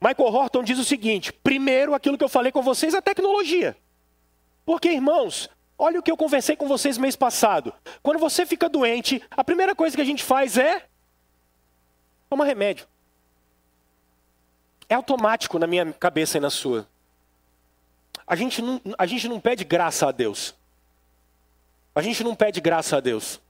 [0.00, 3.76] Michael Horton diz o seguinte: primeiro, aquilo que eu falei com vocês, a tecnologia.
[4.64, 5.48] Porque, irmãos,
[5.78, 7.72] olha o que eu conversei com vocês mês passado.
[8.02, 10.82] Quando você fica doente, a primeira coisa que a gente faz é
[12.28, 12.86] tomar remédio.
[14.88, 16.86] É automático na minha cabeça e na sua.
[18.26, 20.54] A gente não, a gente não pede graça a Deus.
[21.94, 23.40] A gente não pede graça a Deus.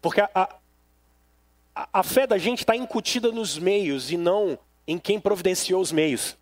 [0.00, 5.20] Porque a, a, a fé da gente está incutida nos meios e não em quem
[5.20, 6.36] providenciou os meios.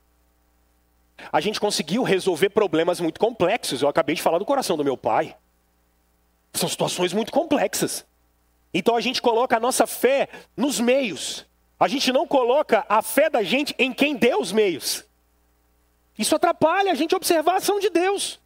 [1.32, 3.82] A gente conseguiu resolver problemas muito complexos.
[3.82, 5.36] Eu acabei de falar do coração do meu pai.
[6.52, 8.06] São situações muito complexas.
[8.72, 11.47] Então a gente coloca a nossa fé nos meios.
[11.78, 15.04] A gente não coloca a fé da gente em quem deu os meios.
[16.18, 18.40] Isso atrapalha a gente observar a ação de Deus.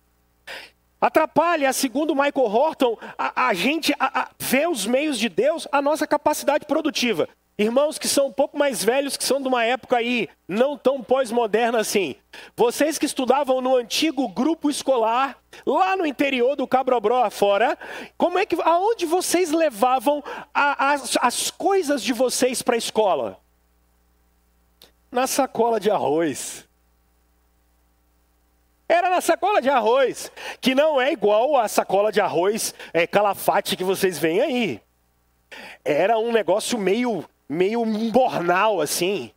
[1.00, 5.82] Atrapalha, segundo Michael Horton, a, a gente a, a ver os meios de Deus, a
[5.82, 7.28] nossa capacidade produtiva.
[7.58, 11.02] Irmãos que são um pouco mais velhos, que são de uma época aí não tão
[11.02, 12.16] pós-moderna assim.
[12.56, 17.78] Vocês que estudavam no antigo grupo escolar, lá no interior do Cabrobró fora,
[18.16, 23.38] como é que, aonde vocês levavam a, as, as coisas de vocês para a escola?
[25.10, 26.66] Na sacola de arroz.
[28.88, 33.76] Era na sacola de arroz, que não é igual a sacola de arroz é, calafate
[33.76, 34.80] que vocês veem aí.
[35.84, 39.30] Era um negócio meio meio bornal assim.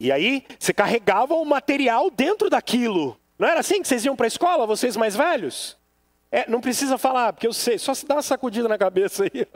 [0.00, 3.18] E aí você carregava o material dentro daquilo.
[3.38, 5.76] Não era assim que vocês iam para a escola, vocês mais velhos?
[6.30, 9.46] É, não precisa falar, porque eu sei, só se dá uma sacudida na cabeça aí.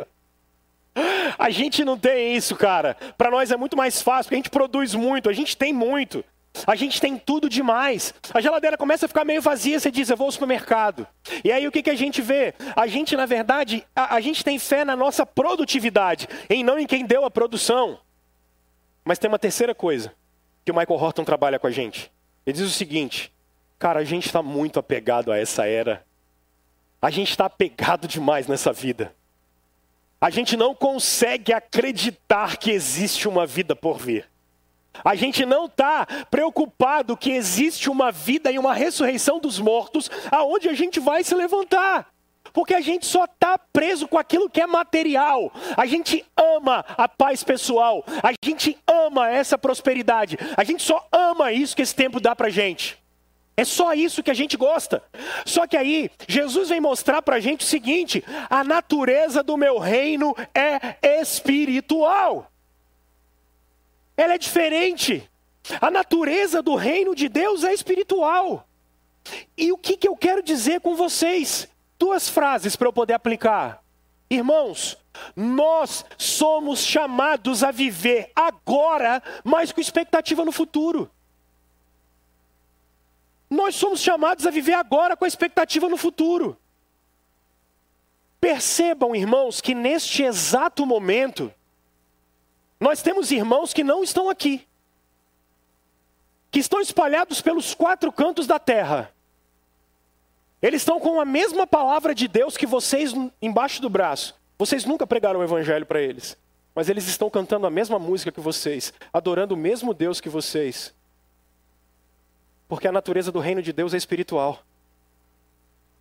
[1.38, 2.96] A gente não tem isso, cara.
[3.16, 6.22] Para nós é muito mais fácil, porque a gente produz muito, a gente tem muito.
[6.66, 8.14] A gente tem tudo demais.
[8.32, 11.06] A geladeira começa a ficar meio vazia, você diz, eu vou ao supermercado.
[11.42, 12.54] E aí o que, que a gente vê?
[12.76, 16.86] A gente, na verdade, a, a gente tem fé na nossa produtividade, em não em
[16.86, 17.98] quem deu a produção.
[19.04, 20.14] Mas tem uma terceira coisa
[20.64, 22.12] que o Michael Horton trabalha com a gente.
[22.46, 23.32] Ele diz o seguinte:
[23.78, 26.04] cara, a gente está muito apegado a essa era.
[27.00, 29.14] A gente está apegado demais nessa vida.
[30.20, 34.31] A gente não consegue acreditar que existe uma vida por vir.
[35.04, 40.68] A gente não está preocupado que existe uma vida e uma ressurreição dos mortos, aonde
[40.68, 42.12] a gente vai se levantar.
[42.52, 45.50] Porque a gente só está preso com aquilo que é material.
[45.76, 48.04] A gente ama a paz pessoal.
[48.22, 50.38] A gente ama essa prosperidade.
[50.56, 52.98] A gente só ama isso que esse tempo dá para gente.
[53.56, 55.02] É só isso que a gente gosta.
[55.44, 59.78] Só que aí, Jesus vem mostrar para a gente o seguinte: a natureza do meu
[59.78, 62.51] reino é espiritual
[64.22, 65.28] ela é diferente.
[65.80, 68.66] A natureza do reino de Deus é espiritual.
[69.56, 71.68] E o que, que eu quero dizer com vocês?
[71.98, 73.82] Duas frases para eu poder aplicar.
[74.30, 74.96] Irmãos,
[75.36, 81.10] nós somos chamados a viver agora, mas com expectativa no futuro.
[83.50, 86.56] Nós somos chamados a viver agora com expectativa no futuro.
[88.40, 91.52] Percebam, irmãos, que neste exato momento,
[92.82, 94.66] nós temos irmãos que não estão aqui,
[96.50, 99.14] que estão espalhados pelos quatro cantos da terra.
[100.60, 104.34] Eles estão com a mesma palavra de Deus que vocês embaixo do braço.
[104.58, 106.36] Vocês nunca pregaram o evangelho para eles,
[106.74, 110.92] mas eles estão cantando a mesma música que vocês, adorando o mesmo Deus que vocês.
[112.68, 114.60] Porque a natureza do reino de Deus é espiritual.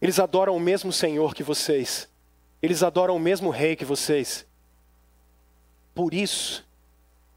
[0.01, 2.09] Eles adoram o mesmo Senhor que vocês.
[2.59, 4.47] Eles adoram o mesmo rei que vocês.
[5.93, 6.65] Por isso,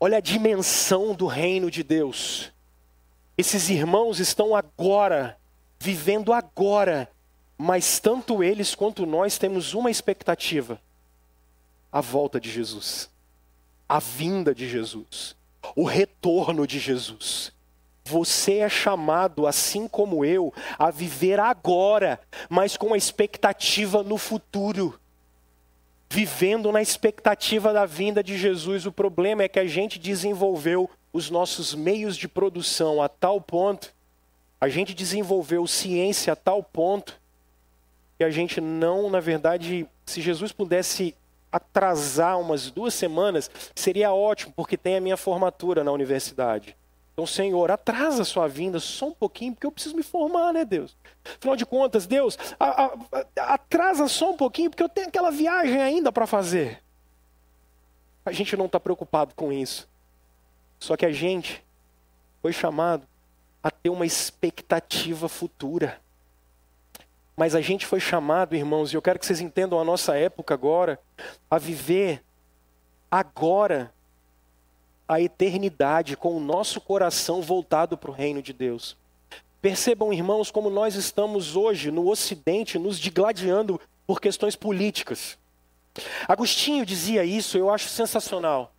[0.06, 2.52] Olha a dimensão do reino de Deus.
[3.38, 5.38] Esses irmãos estão agora,
[5.80, 7.10] vivendo agora,
[7.56, 10.78] mas tanto eles quanto nós temos uma expectativa:
[11.90, 13.08] a volta de Jesus,
[13.88, 15.34] a vinda de Jesus,
[15.74, 17.50] o retorno de Jesus.
[18.04, 25.00] Você é chamado, assim como eu, a viver agora, mas com a expectativa no futuro
[26.14, 28.86] vivendo na expectativa da vinda de Jesus.
[28.86, 33.92] O problema é que a gente desenvolveu os nossos meios de produção a tal ponto,
[34.60, 37.20] a gente desenvolveu ciência a tal ponto,
[38.16, 41.16] que a gente não, na verdade, se Jesus pudesse
[41.50, 46.76] atrasar umas duas semanas, seria ótimo, porque tem a minha formatura na universidade.
[47.14, 50.64] Então, Senhor, atrasa a sua vinda só um pouquinho, porque eu preciso me formar, né,
[50.64, 50.96] Deus?
[51.24, 52.94] Afinal de contas, Deus, a, a,
[53.38, 56.82] a, atrasa só um pouquinho, porque eu tenho aquela viagem ainda para fazer.
[58.26, 59.88] A gente não está preocupado com isso.
[60.80, 61.64] Só que a gente
[62.42, 63.06] foi chamado
[63.62, 66.00] a ter uma expectativa futura.
[67.36, 70.52] Mas a gente foi chamado, irmãos, e eu quero que vocês entendam a nossa época
[70.52, 71.00] agora,
[71.48, 72.24] a viver
[73.08, 73.93] agora
[75.06, 78.96] a eternidade com o nosso coração voltado para o reino de Deus.
[79.60, 85.38] Percebam, irmãos, como nós estamos hoje no Ocidente nos digladiando por questões políticas.
[86.26, 88.72] Agostinho dizia isso, eu acho sensacional.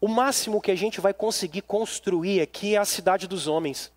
[0.00, 3.92] O máximo que a gente vai conseguir construir aqui é a cidade dos homens.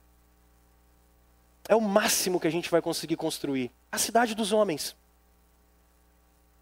[1.67, 3.71] É o máximo que a gente vai conseguir construir.
[3.91, 4.95] A cidade dos homens.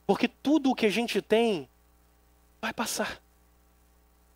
[0.07, 1.69] Porque tudo o que a gente tem
[2.59, 3.21] vai passar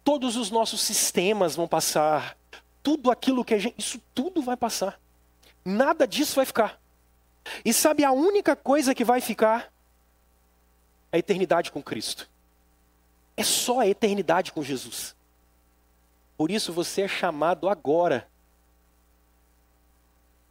[0.09, 2.35] todos os nossos sistemas vão passar,
[2.81, 4.99] tudo aquilo que a gente, isso tudo vai passar.
[5.63, 6.81] Nada disso vai ficar.
[7.63, 9.71] E sabe a única coisa que vai ficar?
[11.11, 12.27] A eternidade com Cristo.
[13.37, 15.15] É só a eternidade com Jesus.
[16.35, 18.27] Por isso você é chamado agora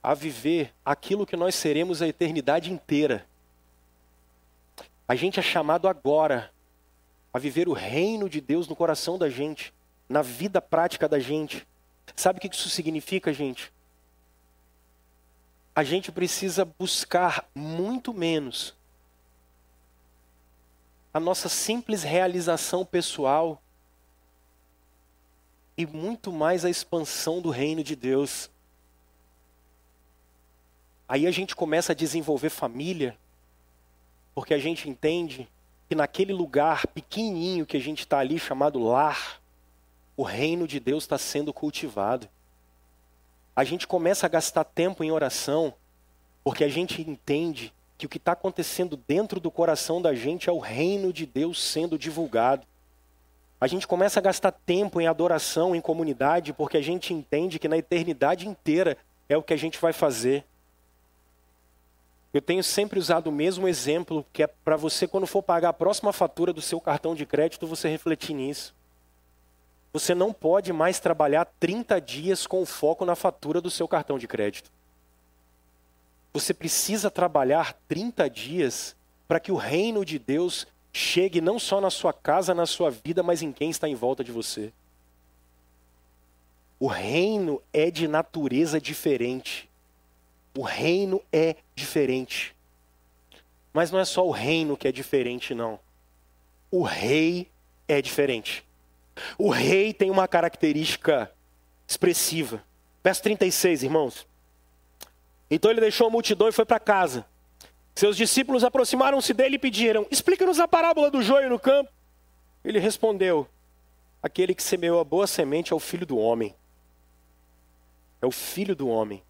[0.01, 3.27] a viver aquilo que nós seremos a eternidade inteira.
[5.09, 6.53] A gente é chamado agora
[7.39, 9.73] a viver o reino de Deus no coração da gente,
[10.09, 11.65] na vida prática da gente.
[12.17, 13.73] Sabe o que isso significa, gente?
[15.73, 18.75] A gente precisa buscar muito menos
[21.15, 23.63] a nossa simples realização pessoal
[25.77, 28.51] e muito mais a expansão do reino de Deus.
[31.09, 33.17] Aí a gente começa a desenvolver família,
[34.35, 35.49] porque a gente entende
[35.89, 39.41] que naquele lugar pequenininho que a gente está ali, chamado lar,
[40.17, 42.29] o reino de Deus está sendo cultivado.
[43.57, 45.73] A gente começa a gastar tempo em oração,
[46.45, 50.53] porque a gente entende que o que está acontecendo dentro do coração da gente é
[50.53, 52.67] o reino de Deus sendo divulgado.
[53.61, 57.67] A gente começa a gastar tempo em adoração, em comunidade, porque a gente entende que
[57.67, 58.97] na eternidade inteira
[59.29, 60.45] é o que a gente vai fazer.
[62.33, 65.73] Eu tenho sempre usado o mesmo exemplo, que é para você, quando for pagar a
[65.73, 68.75] próxima fatura do seu cartão de crédito, você refletir nisso.
[69.93, 74.29] Você não pode mais trabalhar 30 dias com foco na fatura do seu cartão de
[74.29, 74.71] crédito.
[76.33, 78.95] Você precisa trabalhar 30 dias
[79.27, 83.23] para que o reino de Deus chegue não só na sua casa, na sua vida,
[83.23, 84.73] mas em quem está em volta de você.
[86.79, 89.68] O reino é de natureza diferente.
[90.59, 92.53] O reino é diferente.
[93.73, 95.79] Mas não é só o reino que é diferente, não.
[96.69, 97.49] O rei
[97.87, 98.67] é diferente.
[99.39, 101.33] O rei tem uma característica
[101.87, 102.61] expressiva.
[103.05, 104.27] Verso 36, irmãos.
[105.49, 107.25] Então ele deixou a multidão e foi para casa.
[107.95, 111.89] Seus discípulos aproximaram-se dele e pediram: Explica-nos a parábola do joio no campo.
[112.65, 113.47] Ele respondeu:
[114.21, 116.53] Aquele que semeou a boa semente é o filho do homem.
[118.21, 119.23] É o filho do homem.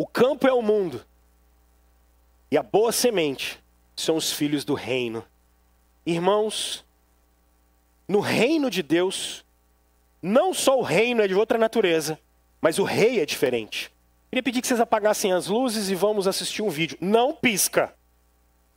[0.00, 1.04] O campo é o mundo.
[2.50, 3.62] E a boa semente
[3.94, 5.22] são os filhos do reino.
[6.06, 6.86] Irmãos,
[8.08, 9.44] no reino de Deus,
[10.22, 12.18] não só o reino é de outra natureza,
[12.62, 13.92] mas o rei é diferente.
[14.30, 16.96] Queria pedir que vocês apagassem as luzes e vamos assistir um vídeo.
[16.98, 17.94] Não pisca.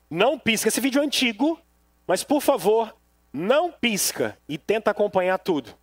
[0.09, 0.67] Não pisca.
[0.67, 1.57] Esse vídeo é antigo,
[2.05, 2.93] mas por favor,
[3.31, 5.73] não pisca e tenta acompanhar tudo.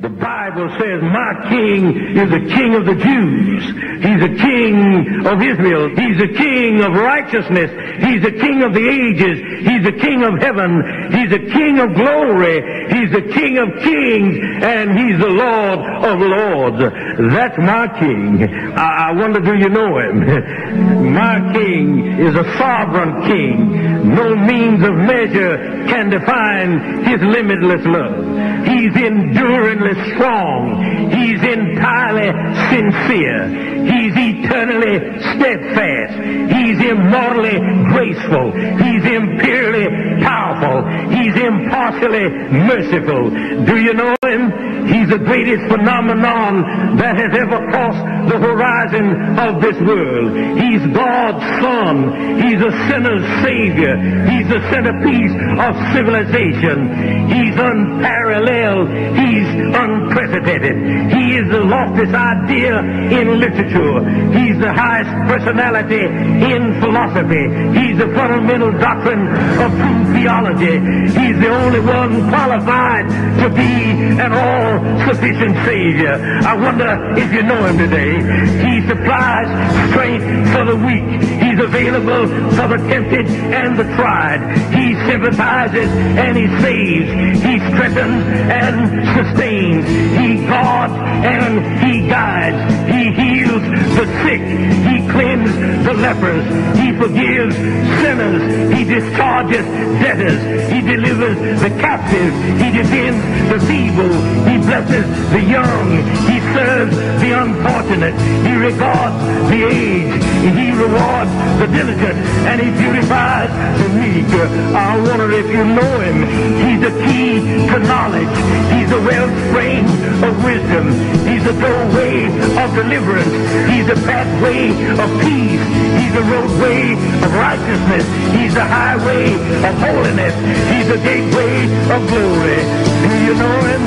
[0.00, 3.64] The Bible says, my king is the king of the Jews.
[4.00, 5.90] He's the king of Israel.
[5.92, 7.68] He's the king of righteousness.
[8.00, 9.36] He's the king of the ages.
[9.60, 11.12] He's the king of heaven.
[11.12, 12.64] He's the king of glory.
[12.88, 14.40] He's the king of kings.
[14.64, 16.80] And he's the Lord of lords.
[17.28, 18.42] That's my king.
[18.76, 20.24] I, I wonder, do you know him?
[21.14, 24.14] my king is a sovereign king.
[24.14, 28.66] No means of measure can define his limitless love.
[28.66, 30.80] He's enduringly strong.
[31.12, 32.32] He's entirely
[32.72, 33.48] sincere.
[33.84, 34.16] He's
[34.50, 34.98] eternally
[35.38, 36.14] steadfast.
[36.50, 37.58] He's immortally
[37.94, 38.50] graceful.
[38.82, 39.86] He's imperially
[40.22, 40.82] powerful.
[41.14, 42.28] He's impartially
[42.66, 43.30] merciful.
[43.64, 44.70] Do you know him?
[44.90, 50.34] He's the greatest phenomenon that has ever crossed the horizon of this world.
[50.58, 52.40] He's God's Son.
[52.42, 53.94] He's a sinner's Savior.
[54.26, 57.30] He's the centerpiece of civilization.
[57.30, 58.88] He's unparalleled.
[59.14, 59.48] He's
[59.78, 61.12] unprecedented.
[61.14, 62.80] He is the loftiest idea
[63.14, 64.00] in literature.
[64.40, 67.44] He's the highest personality in philosophy.
[67.76, 69.28] He's the fundamental doctrine
[69.60, 70.80] of true theology.
[71.12, 73.04] He's the only one qualified
[73.40, 73.70] to be
[74.16, 76.16] an all-sufficient Savior.
[76.48, 76.88] I wonder
[77.18, 78.16] if you know him today.
[78.64, 79.48] He supplies
[79.90, 81.04] strength for the weak.
[81.44, 82.26] He's available
[82.56, 84.40] for the tempted and the tried.
[84.72, 87.08] He sympathizes and he saves.
[87.44, 88.76] He strengthens and
[89.16, 89.84] sustains.
[90.16, 92.60] He guards and he guides.
[92.90, 93.29] He heals
[93.68, 94.89] the sick.
[95.10, 96.44] He cleanses the lepers.
[96.78, 98.78] He forgives sinners.
[98.78, 99.66] He discharges
[99.98, 100.70] debtors.
[100.70, 102.32] He delivers the captive.
[102.62, 103.18] He defends
[103.50, 104.14] the feeble.
[104.46, 105.90] He blesses the young.
[106.30, 108.14] He serves the unfortunate.
[108.46, 109.18] He regards
[109.50, 110.22] the aged.
[110.54, 112.18] He rewards the diligent.
[112.46, 113.50] And he beautifies
[113.82, 114.30] the meek.
[114.74, 116.22] I wonder if you know him.
[116.62, 118.36] He's the key to knowledge.
[118.74, 119.84] He's the wellspring
[120.22, 120.86] of wisdom.
[121.26, 122.26] He's the doorway
[122.62, 123.34] of deliverance.
[123.70, 125.64] He's the pathway of peace.
[125.96, 126.92] He's the roadway
[127.24, 128.04] of righteousness.
[128.36, 129.32] He's the highway
[129.64, 130.34] of holiness.
[130.68, 132.60] He's the gateway of glory.
[133.08, 133.82] Do you know him?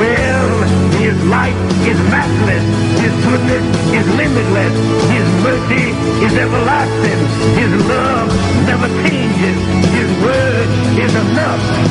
[0.00, 0.52] Well,
[0.96, 2.64] his light is matchless.
[3.04, 4.74] His goodness is limitless.
[5.12, 5.86] His mercy
[6.24, 7.20] is everlasting.
[7.60, 8.28] His love
[8.66, 9.56] never changes.
[9.92, 10.68] His word
[11.04, 11.85] is enough.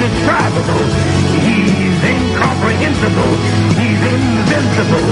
[0.00, 0.84] Impossible.
[1.44, 3.32] He's incomprehensible.
[3.76, 5.06] He's invincible.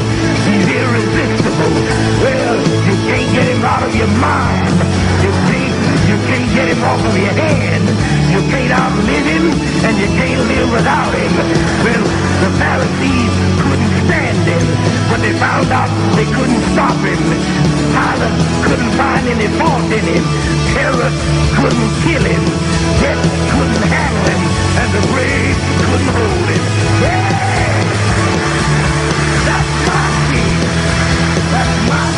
[0.48, 1.74] He's irresistible.
[2.24, 2.56] Well,
[2.88, 4.76] you can't get him out of your mind.
[5.20, 5.76] You can't,
[6.08, 7.82] you can't get him off of your head.
[8.32, 9.44] You can't outlive him,
[9.84, 11.32] and you can't live without him.
[11.84, 12.04] Well,
[12.44, 14.66] the Pharisees couldn't stand him,
[15.12, 17.20] but they found out they couldn't stop him.
[17.92, 20.24] Pilate couldn't find any fault in him.
[20.76, 21.14] Herod
[21.56, 22.44] couldn't kill him.
[23.00, 23.22] Death
[23.52, 24.42] couldn't handle him,
[24.80, 25.00] and the.
[27.02, 27.28] Yeah!
[29.46, 30.06] That's my.
[31.52, 32.08] That's my.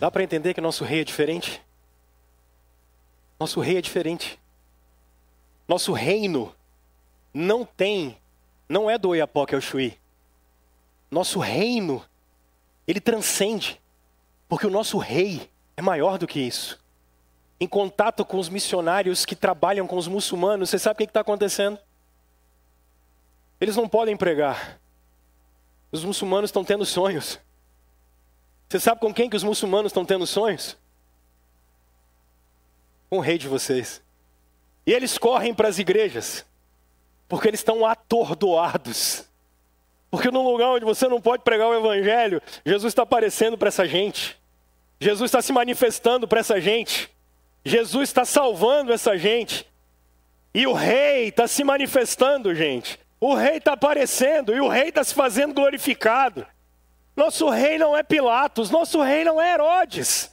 [0.00, 1.62] Dá para entender que nosso rei é diferente?
[3.38, 4.38] Nosso rei é diferente.
[5.66, 6.54] Nosso reino
[7.32, 8.18] não tem,
[8.68, 9.96] não é do Oiapoque ao Chuí.
[11.10, 12.04] Nosso reino,
[12.86, 13.80] ele transcende,
[14.48, 16.81] porque o nosso rei é maior do que isso.
[17.62, 21.20] Em contato com os missionários que trabalham com os muçulmanos, você sabe o que está
[21.20, 21.78] acontecendo?
[23.60, 24.80] Eles não podem pregar.
[25.92, 27.38] Os muçulmanos estão tendo sonhos.
[28.68, 30.76] Você sabe com quem que os muçulmanos estão tendo sonhos?
[33.08, 34.02] Com o rei de vocês.
[34.84, 36.44] E eles correm para as igrejas,
[37.28, 39.24] porque eles estão atordoados.
[40.10, 43.86] Porque no lugar onde você não pode pregar o evangelho, Jesus está aparecendo para essa
[43.86, 44.36] gente.
[44.98, 47.12] Jesus está se manifestando para essa gente.
[47.64, 49.66] Jesus está salvando essa gente.
[50.54, 52.98] E o rei está se manifestando, gente.
[53.20, 56.46] O rei está aparecendo e o rei está se fazendo glorificado.
[57.14, 60.31] Nosso rei não é Pilatos, nosso rei não é Herodes.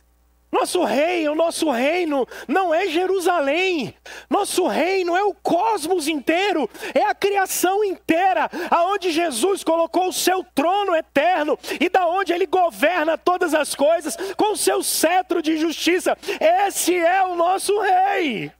[0.51, 3.93] Nosso rei, o nosso reino não é Jerusalém.
[4.29, 10.43] Nosso reino é o cosmos inteiro, é a criação inteira, aonde Jesus colocou o seu
[10.55, 15.57] trono eterno e da onde ele governa todas as coisas com o seu cetro de
[15.57, 16.17] justiça.
[16.39, 18.51] Esse é o nosso rei.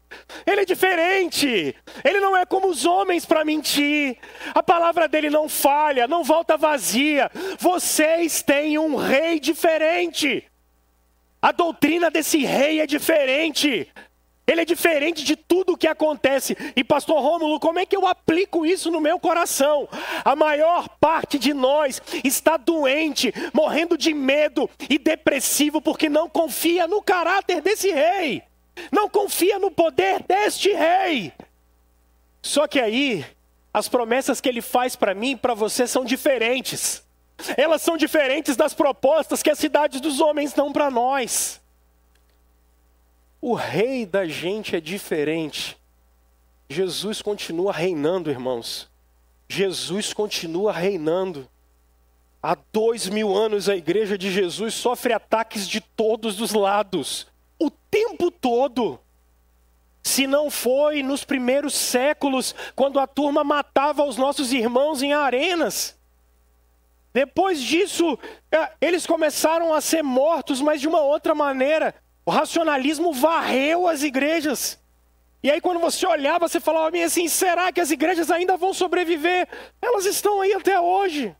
[0.45, 1.75] Ele é diferente.
[2.03, 4.17] Ele não é como os homens para mentir.
[4.53, 7.31] A palavra dele não falha, não volta vazia.
[7.59, 10.45] Vocês têm um rei diferente.
[11.41, 13.87] A doutrina desse rei é diferente.
[14.45, 16.57] Ele é diferente de tudo o que acontece.
[16.75, 19.87] E pastor Rômulo, como é que eu aplico isso no meu coração?
[20.25, 26.87] A maior parte de nós está doente, morrendo de medo e depressivo porque não confia
[26.87, 28.41] no caráter desse rei.
[28.91, 31.31] Não confia no poder deste rei.
[32.41, 33.23] Só que aí,
[33.71, 37.03] as promessas que ele faz para mim e para você são diferentes.
[37.57, 41.61] Elas são diferentes das propostas que as cidades dos homens dão para nós.
[43.41, 45.77] O rei da gente é diferente.
[46.69, 48.89] Jesus continua reinando, irmãos.
[49.47, 51.49] Jesus continua reinando.
[52.41, 57.27] Há dois mil anos a igreja de Jesus sofre ataques de todos os lados,
[57.57, 58.99] o tempo todo.
[60.01, 65.98] Se não foi nos primeiros séculos, quando a turma matava os nossos irmãos em arenas.
[67.13, 68.17] Depois disso,
[68.51, 71.95] é, eles começaram a ser mortos, mas de uma outra maneira.
[72.25, 74.79] O racionalismo varreu as igrejas.
[75.41, 79.47] E aí, quando você olhava, você falava assim: será que as igrejas ainda vão sobreviver?
[79.81, 81.35] Elas estão aí até hoje.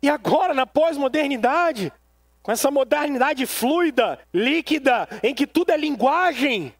[0.00, 1.92] E agora, na pós-modernidade,
[2.42, 6.72] com essa modernidade fluida, líquida, em que tudo é linguagem,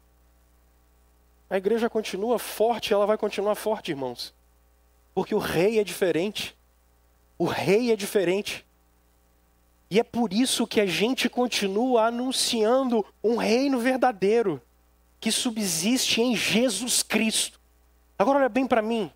[1.49, 4.33] a igreja continua forte, ela vai continuar forte, irmãos.
[5.13, 6.55] Porque o rei é diferente.
[7.39, 8.65] O rei é diferente.
[9.89, 14.61] E é por isso que a gente continua anunciando um reino verdadeiro
[15.21, 17.59] que subsiste em Jesus Cristo.
[18.17, 19.11] Agora olha bem para mim.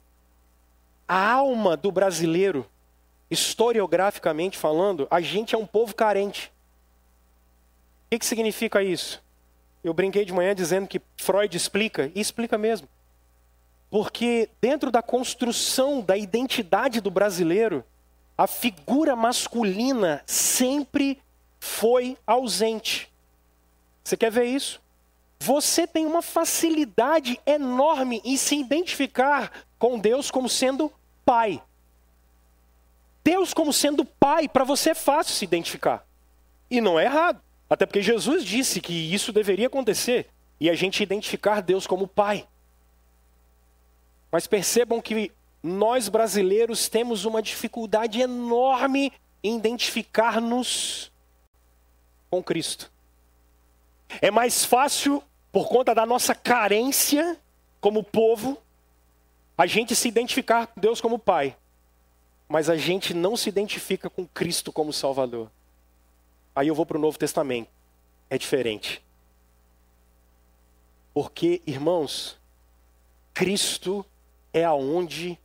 [1.06, 2.66] A alma do brasileiro,
[3.30, 6.48] historiograficamente falando, a gente é um povo carente.
[6.48, 9.22] O que, que significa isso?
[9.84, 12.88] Eu brinquei de manhã dizendo que Freud explica, e explica mesmo.
[13.90, 17.84] Porque dentro da construção da identidade do brasileiro,
[18.38, 21.22] a figura masculina sempre
[21.60, 23.12] foi ausente.
[24.04, 24.82] Você quer ver isso?
[25.40, 30.92] Você tem uma facilidade enorme em se identificar com Deus como sendo
[31.26, 31.62] pai.
[33.24, 36.06] Deus como sendo pai, para você é fácil se identificar.
[36.70, 37.42] E não é errado.
[37.70, 40.30] Até porque Jesus disse que isso deveria acontecer.
[40.60, 42.48] E a gente identificar Deus como pai.
[44.32, 45.32] Mas percebam que
[45.64, 51.10] nós brasileiros temos uma dificuldade enorme em identificar-nos
[52.30, 52.92] com Cristo.
[54.22, 57.40] É mais fácil, por conta da nossa carência
[57.80, 58.58] como povo,
[59.58, 61.56] a gente se identificar com Deus como Pai,
[62.50, 65.50] mas a gente não se identifica com Cristo como Salvador.
[66.54, 67.70] Aí eu vou para o Novo Testamento.
[68.30, 69.02] É diferente.
[71.14, 72.38] Porque, irmãos,
[73.34, 74.06] Cristo
[74.52, 75.40] é aonde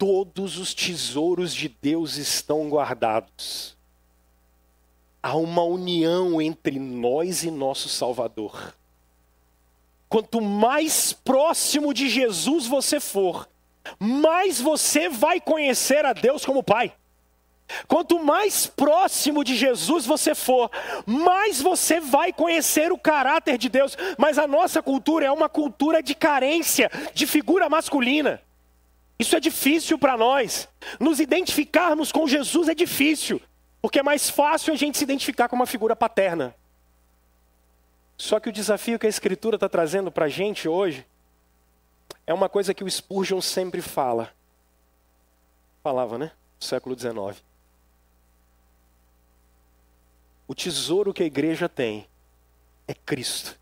[0.00, 3.76] todos os tesouros de Deus estão guardados.
[5.22, 8.74] Há uma união entre nós e nosso Salvador.
[10.08, 13.46] Quanto mais próximo de Jesus você for,
[13.98, 16.94] mais você vai conhecer a Deus como Pai.
[17.86, 20.70] Quanto mais próximo de Jesus você for,
[21.04, 23.98] mais você vai conhecer o caráter de Deus.
[24.16, 28.40] Mas a nossa cultura é uma cultura de carência de figura masculina.
[29.20, 30.66] Isso é difícil para nós.
[30.98, 33.38] Nos identificarmos com Jesus é difícil,
[33.82, 36.56] porque é mais fácil a gente se identificar com uma figura paterna.
[38.16, 41.06] Só que o desafio que a Escritura está trazendo para a gente hoje
[42.26, 44.32] é uma coisa que o Spurgeon sempre fala.
[45.82, 46.32] Falava, né?
[46.58, 47.44] No século XIX.
[50.48, 52.08] O tesouro que a igreja tem
[52.88, 53.60] é Cristo.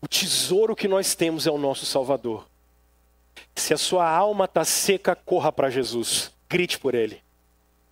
[0.00, 2.48] O tesouro que nós temos é o nosso Salvador.
[3.54, 6.32] Se a sua alma está seca, corra para Jesus.
[6.48, 7.22] Grite por Ele.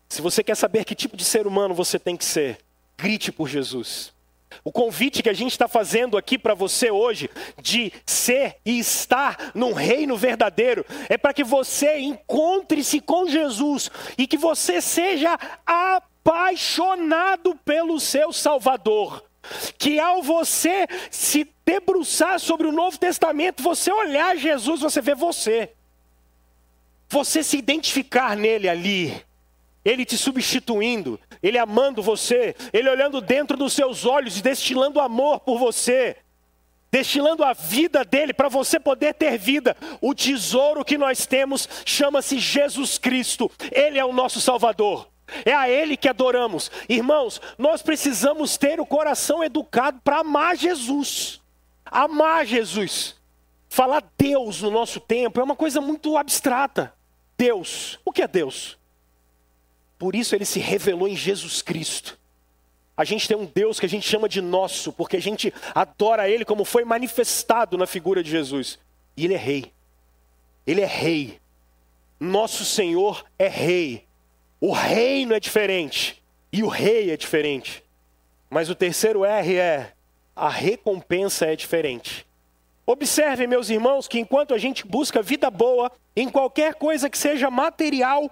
[0.08, 2.58] Se você quer saber que tipo de ser humano você tem que ser,
[2.98, 4.12] grite por Jesus.
[4.62, 7.30] O convite que a gente está fazendo aqui para você hoje,
[7.60, 14.26] de ser e estar num reino verdadeiro, é para que você encontre-se com Jesus e
[14.26, 19.24] que você seja apaixonado pelo seu Salvador.
[19.78, 25.72] Que ao você se debruçar sobre o Novo Testamento, você olhar Jesus, você vê você.
[27.08, 29.22] Você se identificar nele ali
[29.84, 35.40] ele te substituindo, Ele amando você, Ele olhando dentro dos seus olhos e destilando amor
[35.40, 36.16] por você,
[36.90, 39.76] destilando a vida dele para você poder ter vida.
[40.00, 45.11] O tesouro que nós temos chama-se Jesus Cristo, Ele é o nosso Salvador.
[45.44, 46.70] É a Ele que adoramos.
[46.88, 51.40] Irmãos, nós precisamos ter o coração educado para amar Jesus.
[51.84, 53.16] Amar Jesus.
[53.68, 56.92] Falar Deus no nosso tempo é uma coisa muito abstrata.
[57.36, 57.98] Deus.
[58.04, 58.78] O que é Deus?
[59.98, 62.18] Por isso ele se revelou em Jesus Cristo.
[62.96, 66.28] A gente tem um Deus que a gente chama de nosso, porque a gente adora
[66.28, 68.78] Ele como foi manifestado na figura de Jesus.
[69.16, 69.72] E Ele é Rei.
[70.66, 71.40] Ele é Rei.
[72.20, 74.06] Nosso Senhor é Rei.
[74.64, 76.22] O reino é diferente.
[76.52, 77.82] E o Rei é diferente.
[78.48, 79.92] Mas o terceiro R é:
[80.36, 82.24] a recompensa é diferente.
[82.86, 87.50] Observem, meus irmãos, que enquanto a gente busca vida boa em qualquer coisa que seja
[87.50, 88.30] material,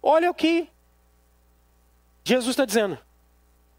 [0.00, 0.68] olha o que
[2.22, 2.96] Jesus está dizendo,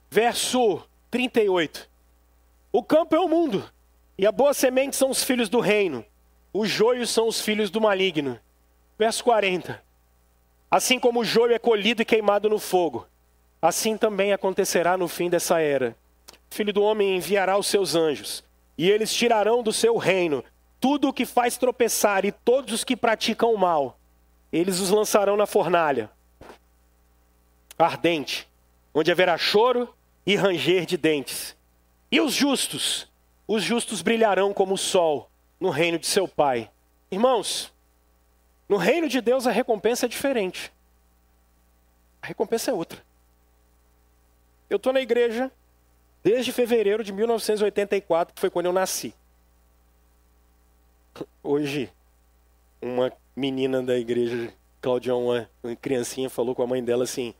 [0.09, 1.89] verso 38.
[2.69, 3.69] O campo é o mundo,
[4.17, 6.05] e a boa semente são os filhos do reino,
[6.51, 8.37] os joios são os filhos do maligno.
[8.97, 9.90] Verso 40.
[10.71, 13.05] Assim como o joio é colhido e queimado no fogo,
[13.61, 15.95] assim também acontecerá no fim dessa era.
[16.49, 18.41] O filho do homem enviará os seus anjos,
[18.77, 20.43] e eles tirarão do seu reino
[20.79, 23.99] tudo o que faz tropeçar e todos os que praticam o mal.
[24.51, 26.09] Eles os lançarão na fornalha
[27.83, 28.47] ardente,
[28.93, 29.93] onde haverá choro
[30.25, 31.55] e ranger de dentes.
[32.11, 33.09] E os justos?
[33.47, 36.69] Os justos brilharão como o sol no reino de seu Pai.
[37.11, 37.73] Irmãos,
[38.71, 40.71] no reino de Deus a recompensa é diferente.
[42.21, 43.03] A recompensa é outra.
[44.69, 45.51] Eu estou na igreja
[46.23, 49.13] desde fevereiro de 1984, que foi quando eu nasci.
[51.43, 51.91] Hoje,
[52.81, 55.49] uma menina da igreja, Claudião, uma
[55.81, 57.35] criancinha, falou com a mãe dela assim: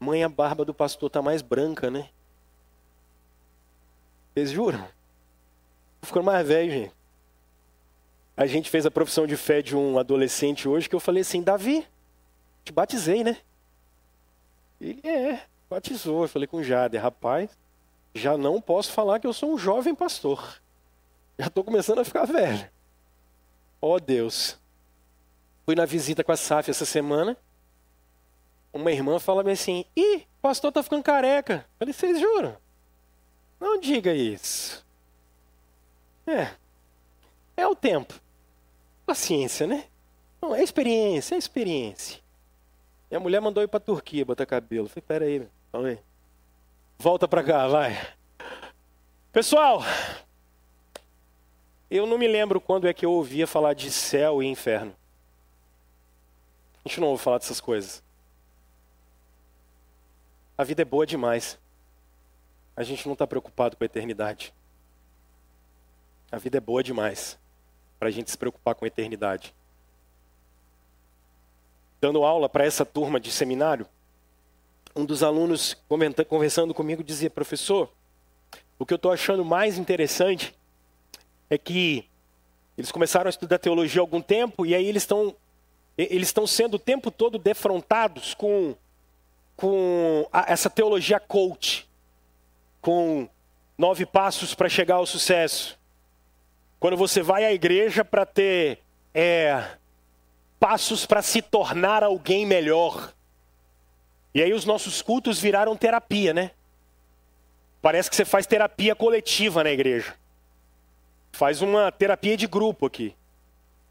[0.00, 2.10] Mãe, a barba do pastor tá mais branca, né?
[4.34, 4.88] Vocês juram?
[6.00, 6.97] Tô ficando mais velho, gente.
[8.38, 11.42] A gente fez a profissão de fé de um adolescente hoje que eu falei assim,
[11.42, 11.84] Davi,
[12.64, 13.36] te batizei, né?
[14.80, 16.22] Ele é, batizou.
[16.22, 17.50] Eu falei com o Jader, rapaz,
[18.14, 20.62] já não posso falar que eu sou um jovem pastor.
[21.36, 22.70] Já estou começando a ficar velho.
[23.82, 24.56] Ó oh, Deus.
[25.66, 27.36] Fui na visita com a Saf essa semana
[28.72, 31.66] uma irmã fala assim: ih, o pastor tá ficando careca.
[31.72, 32.56] Eu falei: vocês juram?
[33.60, 34.86] Não diga isso.
[36.26, 36.54] É.
[37.56, 38.14] É o tempo.
[39.08, 39.86] Paciência, né?
[40.38, 42.20] Não, é experiência, é experiência.
[43.10, 44.86] E a mulher mandou ir pra Turquia botar cabelo.
[44.86, 45.98] Falei: pera aí.
[46.98, 47.96] Volta pra cá, vai.
[49.32, 49.80] Pessoal,
[51.90, 54.94] eu não me lembro quando é que eu ouvia falar de céu e inferno.
[56.84, 58.02] A gente não ouve falar dessas coisas.
[60.58, 61.58] A vida é boa demais.
[62.76, 64.52] A gente não está preocupado com a eternidade.
[66.30, 67.38] A vida é boa demais
[67.98, 69.54] para a gente se preocupar com a eternidade.
[72.00, 73.86] Dando aula para essa turma de seminário,
[74.94, 75.76] um dos alunos
[76.28, 77.90] conversando comigo dizia: professor,
[78.78, 80.54] o que eu estou achando mais interessante
[81.50, 82.08] é que
[82.76, 85.34] eles começaram a estudar teologia há algum tempo e aí eles estão
[85.96, 88.76] eles estão sendo o tempo todo defrontados com,
[89.56, 91.88] com a, essa teologia coach,
[92.80, 93.28] com
[93.76, 95.77] nove passos para chegar ao sucesso.
[96.80, 98.78] Quando você vai à igreja para ter
[99.14, 99.64] é,
[100.58, 103.12] passos para se tornar alguém melhor.
[104.34, 106.50] E aí os nossos cultos viraram terapia, né?
[107.80, 110.14] Parece que você faz terapia coletiva na igreja.
[111.32, 113.14] Faz uma terapia de grupo aqui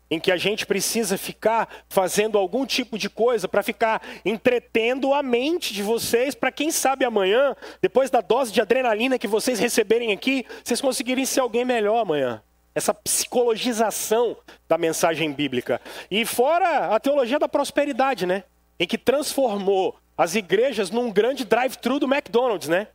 [0.09, 5.21] em que a gente precisa ficar fazendo algum tipo de coisa para ficar entretendo a
[5.21, 10.13] mente de vocês, para quem sabe amanhã, depois da dose de adrenalina que vocês receberem
[10.13, 12.41] aqui, vocês conseguirem ser alguém melhor amanhã.
[12.77, 14.37] Essa psicologização
[14.69, 15.81] da mensagem bíblica.
[16.11, 18.43] E fora a teologia da prosperidade, né?
[18.79, 22.89] Em que transformou as igrejas num grande drive-thru do McDonald's, né?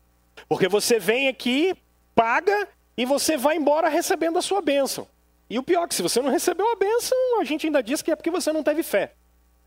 [0.48, 1.74] Porque você vem aqui,
[2.14, 5.08] paga e você vai embora recebendo a sua bênção.
[5.50, 8.02] E o pior é que se você não recebeu a bênção, a gente ainda diz
[8.02, 9.14] que é porque você não teve fé.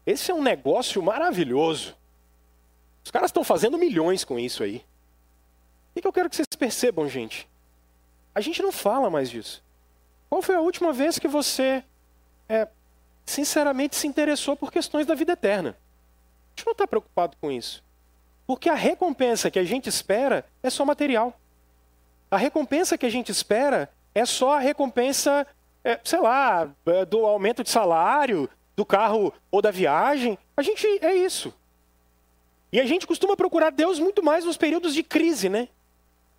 [0.05, 1.93] Esse é um negócio maravilhoso.
[3.03, 4.81] Os caras estão fazendo milhões com isso aí.
[5.93, 7.49] O que eu quero que vocês percebam, gente?
[8.33, 9.64] A gente não fala mais disso.
[10.35, 11.81] Qual foi a última vez que você,
[12.49, 12.67] é,
[13.25, 15.69] sinceramente, se interessou por questões da vida eterna?
[15.69, 17.81] A gente não está preocupado com isso.
[18.45, 21.39] Porque a recompensa que a gente espera é só material.
[22.29, 25.47] A recompensa que a gente espera é só a recompensa
[25.85, 30.37] é, sei lá, é, do aumento de salário, do carro ou da viagem.
[30.57, 31.53] A gente é isso.
[32.73, 35.69] E a gente costuma procurar Deus muito mais nos períodos de crise, né?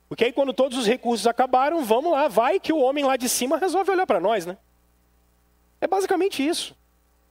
[0.09, 3.29] Porque aí quando todos os recursos acabaram, vamos lá, vai que o homem lá de
[3.29, 4.57] cima resolve olhar para nós, né?
[5.81, 6.77] É basicamente isso.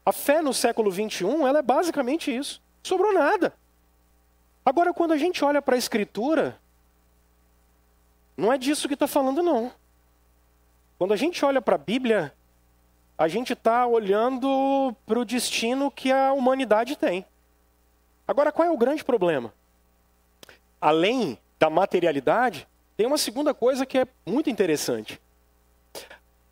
[0.06, 2.62] A fé no século 21, ela é basicamente isso.
[2.84, 3.54] Sobrou nada.
[4.64, 6.60] Agora, quando a gente olha para a Escritura,
[8.36, 9.72] não é disso que está falando, não.
[10.98, 12.34] Quando a gente olha para a Bíblia,
[13.18, 17.26] a gente está olhando para o destino que a humanidade tem.
[18.28, 19.54] Agora, qual é o grande problema?
[20.82, 25.20] Além da materialidade, tem uma segunda coisa que é muito interessante.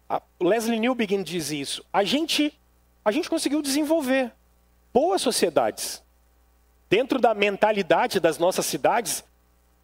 [0.09, 1.85] A Leslie Newbegin diz isso.
[1.91, 2.57] A gente,
[3.03, 4.31] a gente conseguiu desenvolver
[4.93, 6.03] boas sociedades.
[6.89, 9.23] Dentro da mentalidade das nossas cidades,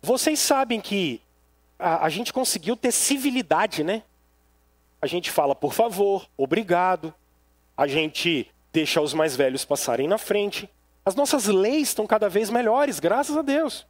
[0.02, 1.22] vocês sabem que
[1.78, 4.04] a, a gente conseguiu ter civilidade, né?
[5.02, 7.14] a gente fala por favor, obrigado,
[7.76, 10.70] a gente deixa os mais velhos passarem na frente.
[11.06, 13.88] As nossas leis estão cada vez melhores, graças a Deus.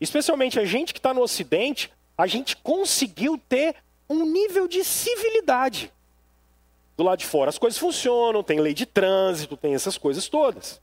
[0.00, 3.76] Especialmente a gente que está no Ocidente, a gente conseguiu ter
[4.08, 5.92] um nível de civilidade.
[6.96, 10.80] Do lado de fora as coisas funcionam, tem lei de trânsito, tem essas coisas todas.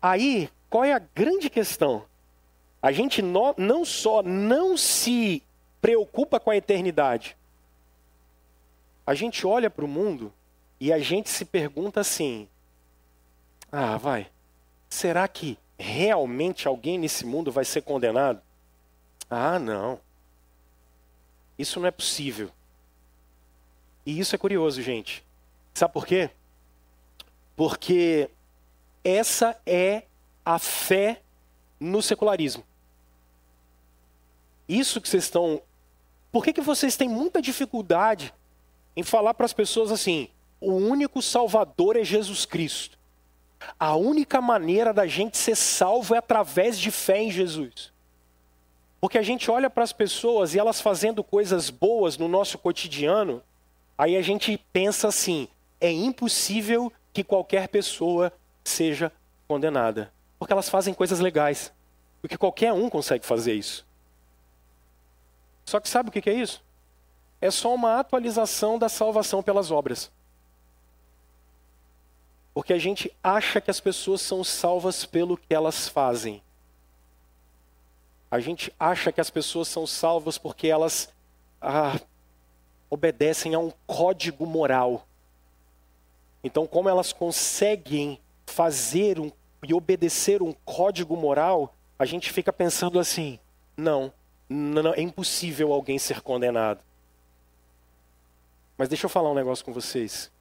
[0.00, 2.04] Aí, qual é a grande questão?
[2.82, 5.42] A gente não só não se
[5.80, 7.36] preocupa com a eternidade,
[9.06, 10.32] a gente olha para o mundo
[10.80, 12.48] e a gente se pergunta assim:
[13.70, 14.28] ah, vai,
[14.88, 18.40] será que realmente alguém nesse mundo vai ser condenado?
[19.28, 20.00] Ah, não.
[21.58, 22.50] Isso não é possível.
[24.04, 25.24] E isso é curioso, gente.
[25.74, 26.30] Sabe por quê?
[27.54, 28.30] Porque
[29.02, 30.04] essa é
[30.44, 31.22] a fé
[31.78, 32.64] no secularismo.
[34.68, 35.62] Isso que vocês estão.
[36.30, 38.32] Por que, que vocês têm muita dificuldade
[38.94, 40.28] em falar para as pessoas assim:
[40.60, 42.95] o único salvador é Jesus Cristo.
[43.78, 47.92] A única maneira da gente ser salvo é através de fé em Jesus.
[49.00, 53.42] Porque a gente olha para as pessoas e elas fazendo coisas boas no nosso cotidiano,
[53.96, 55.48] aí a gente pensa assim:
[55.80, 58.32] é impossível que qualquer pessoa
[58.64, 59.12] seja
[59.46, 60.12] condenada.
[60.38, 61.72] Porque elas fazem coisas legais.
[62.20, 63.86] Porque qualquer um consegue fazer isso.
[65.64, 66.64] Só que sabe o que é isso?
[67.40, 70.10] é só uma atualização da salvação pelas obras.
[72.56, 76.42] Porque a gente acha que as pessoas são salvas pelo que elas fazem.
[78.30, 81.12] A gente acha que as pessoas são salvas porque elas
[81.60, 82.00] ah,
[82.88, 85.06] obedecem a um código moral.
[86.42, 89.30] Então, como elas conseguem fazer um,
[89.62, 93.38] e obedecer um código moral, a gente fica pensando assim:
[93.76, 94.10] não,
[94.48, 96.82] não, é impossível alguém ser condenado.
[98.78, 100.34] Mas deixa eu falar um negócio com vocês.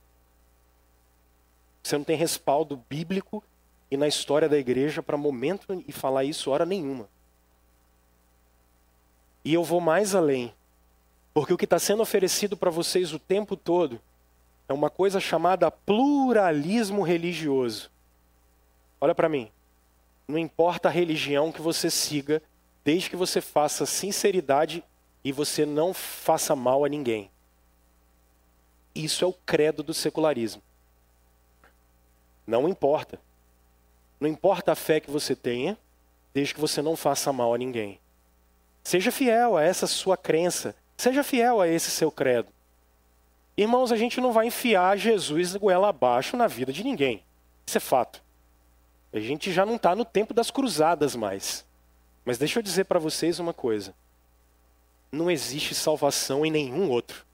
[1.85, 3.43] Você não tem respaldo bíblico
[3.91, 7.07] e na história da igreja para momento e falar isso hora nenhuma.
[9.43, 10.51] E eu vou mais além.
[11.31, 14.01] Porque o que está sendo oferecido para vocês o tempo todo
[14.67, 17.91] é uma coisa chamada pluralismo religioso.
[18.99, 19.51] Olha para mim.
[20.27, 22.41] Não importa a religião que você siga,
[22.83, 24.83] desde que você faça sinceridade
[25.23, 27.29] e você não faça mal a ninguém.
[28.95, 30.63] Isso é o credo do secularismo.
[32.45, 33.19] Não importa.
[34.19, 35.77] Não importa a fé que você tenha,
[36.33, 37.99] desde que você não faça mal a ninguém.
[38.83, 40.75] Seja fiel a essa sua crença.
[40.95, 42.49] Seja fiel a esse seu credo.
[43.57, 47.23] Irmãos, a gente não vai enfiar Jesus goela abaixo na vida de ninguém.
[47.65, 48.21] Isso é fato.
[49.13, 51.65] A gente já não está no tempo das cruzadas mais.
[52.25, 53.95] Mas deixa eu dizer para vocês uma coisa:
[55.11, 57.25] não existe salvação em nenhum outro.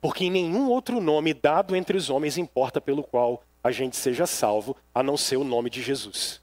[0.00, 4.26] Porque em nenhum outro nome dado entre os homens importa pelo qual a gente seja
[4.26, 6.42] salvo, a não ser o nome de Jesus.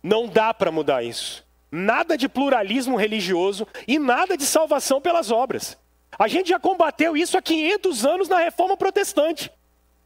[0.00, 1.44] Não dá para mudar isso.
[1.72, 5.76] Nada de pluralismo religioso e nada de salvação pelas obras.
[6.16, 9.50] A gente já combateu isso há 500 anos na reforma protestante.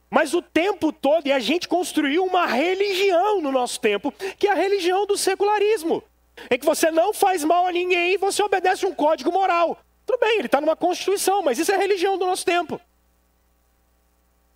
[0.08, 4.52] Mas o tempo todo, e a gente construiu uma religião no nosso tempo, que é
[4.52, 6.02] a religião do secularismo.
[6.50, 9.78] Em que você não faz mal a ninguém e você obedece um código moral.
[10.06, 12.80] Tudo bem, ele está numa constituição, mas isso é religião do nosso tempo.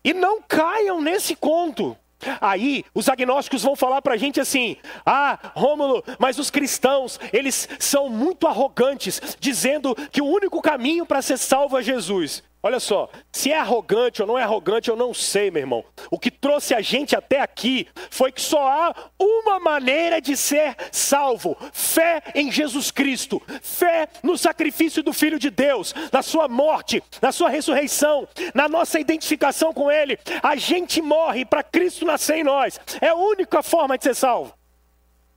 [0.04, 1.96] E não caiam nesse conto.
[2.40, 7.68] Aí os agnósticos vão falar para a gente assim: ah, Rômulo, mas os cristãos, eles
[7.78, 12.42] são muito arrogantes, dizendo que o único caminho para ser salvo é Jesus.
[12.64, 15.84] Olha só, se é arrogante ou não é arrogante, eu não sei, meu irmão.
[16.12, 20.76] O que trouxe a gente até aqui foi que só há uma maneira de ser
[20.92, 27.02] salvo: fé em Jesus Cristo, fé no sacrifício do Filho de Deus, na sua morte,
[27.20, 30.16] na sua ressurreição, na nossa identificação com Ele.
[30.40, 32.78] A gente morre para Cristo nascer em nós.
[33.00, 34.54] É a única forma de ser salvo.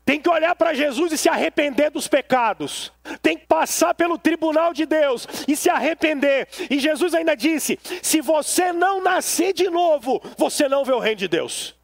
[0.05, 2.93] Tem que olhar para Jesus e se arrepender dos pecados.
[3.23, 6.47] Tem que passar pelo tribunal de Deus e se arrepender.
[6.69, 11.17] E Jesus ainda disse: se você não nascer de novo, você não vê o reino
[11.17, 11.75] de Deus.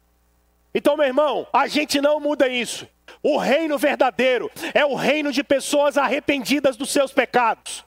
[0.72, 2.88] Então, meu irmão, a gente não muda isso.
[3.22, 7.84] O reino verdadeiro é o reino de pessoas arrependidas dos seus pecados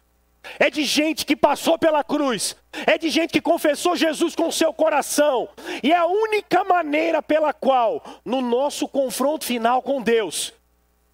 [0.60, 4.74] é de gente que passou pela cruz, é de gente que confessou Jesus com seu
[4.74, 5.48] coração,
[5.84, 10.54] e é a única maneira pela qual, no nosso confronto final com Deus,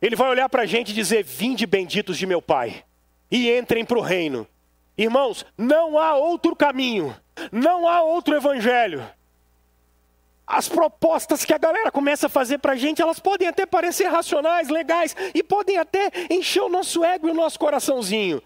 [0.01, 2.83] Ele vai olhar para a gente e dizer: Vinde benditos de meu Pai,
[3.29, 4.47] e entrem para o reino.
[4.97, 7.15] Irmãos, não há outro caminho,
[7.51, 9.03] não há outro evangelho.
[10.45, 14.07] As propostas que a galera começa a fazer para a gente, elas podem até parecer
[14.07, 18.41] racionais, legais, e podem até encher o nosso ego e o nosso coraçãozinho.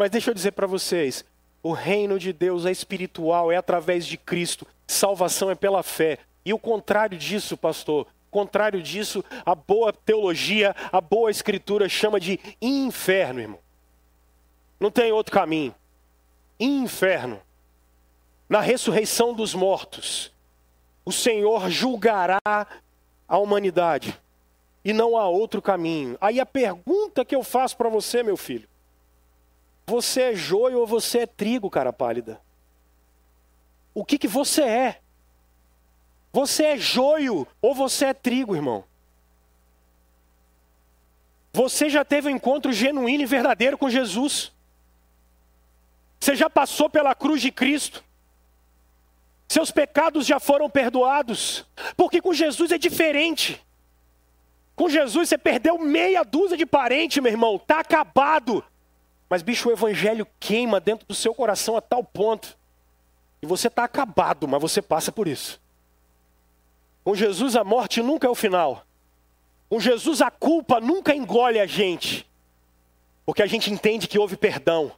[0.00, 1.26] Mas deixa eu dizer para vocês:
[1.62, 6.16] o reino de Deus é espiritual, é através de Cristo, salvação é pela fé.
[6.42, 12.40] E o contrário disso, pastor, contrário disso, a boa teologia, a boa escritura chama de
[12.62, 13.58] inferno, irmão.
[14.80, 15.74] Não tem outro caminho.
[16.58, 17.38] Inferno.
[18.48, 20.32] Na ressurreição dos mortos,
[21.04, 22.40] o Senhor julgará
[23.28, 24.18] a humanidade.
[24.82, 26.16] E não há outro caminho.
[26.22, 28.69] Aí a pergunta que eu faço para você, meu filho:
[29.90, 32.40] você é joio ou você é trigo, cara pálida?
[33.92, 35.00] O que, que você é?
[36.32, 38.84] Você é joio ou você é trigo, irmão?
[41.52, 44.52] Você já teve um encontro genuíno e verdadeiro com Jesus?
[46.20, 48.04] Você já passou pela cruz de Cristo?
[49.48, 51.66] Seus pecados já foram perdoados?
[51.96, 53.60] Porque com Jesus é diferente.
[54.76, 58.64] Com Jesus você perdeu meia dúzia de parente, meu irmão, tá acabado.
[59.30, 62.58] Mas, bicho, o evangelho queima dentro do seu coração a tal ponto.
[63.40, 65.60] E você está acabado, mas você passa por isso.
[67.04, 68.84] Com Jesus, a morte nunca é o final.
[69.68, 72.28] Com Jesus, a culpa nunca engole a gente.
[73.24, 74.90] Porque a gente entende que houve perdão.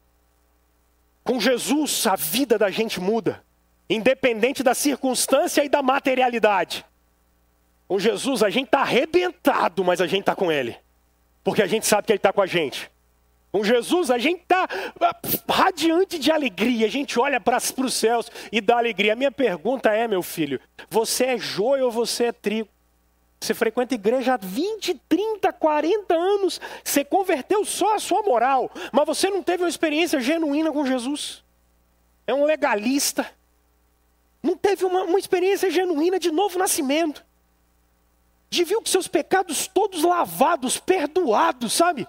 [1.22, 3.44] Com Jesus, a vida da gente muda.
[3.88, 6.86] Independente da circunstância e da materialidade.
[7.86, 10.74] Com Jesus, a gente está arrebentado, mas a gente está com Ele.
[11.44, 12.90] Porque a gente sabe que Ele está com a gente.
[13.52, 14.66] Com Jesus a gente está
[14.98, 19.12] ah, radiante de alegria, a gente olha para os céus e dá alegria.
[19.12, 20.58] A minha pergunta é, meu filho,
[20.88, 22.68] você é joio ou você é trigo?
[23.38, 29.04] Você frequenta igreja há 20, 30, 40 anos, você converteu só a sua moral, mas
[29.04, 31.44] você não teve uma experiência genuína com Jesus.
[32.26, 33.28] É um legalista.
[34.42, 37.22] Não teve uma, uma experiência genuína de novo nascimento.
[38.48, 42.06] De viu que seus pecados todos lavados, perdoados, sabe?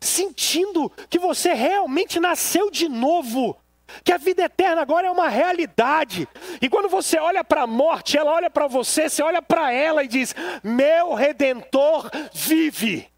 [0.00, 3.56] Sentindo que você realmente nasceu de novo,
[4.02, 6.28] que a vida eterna agora é uma realidade.
[6.60, 10.02] E quando você olha para a morte, ela olha para você, você olha para ela
[10.02, 13.08] e diz: Meu redentor vive,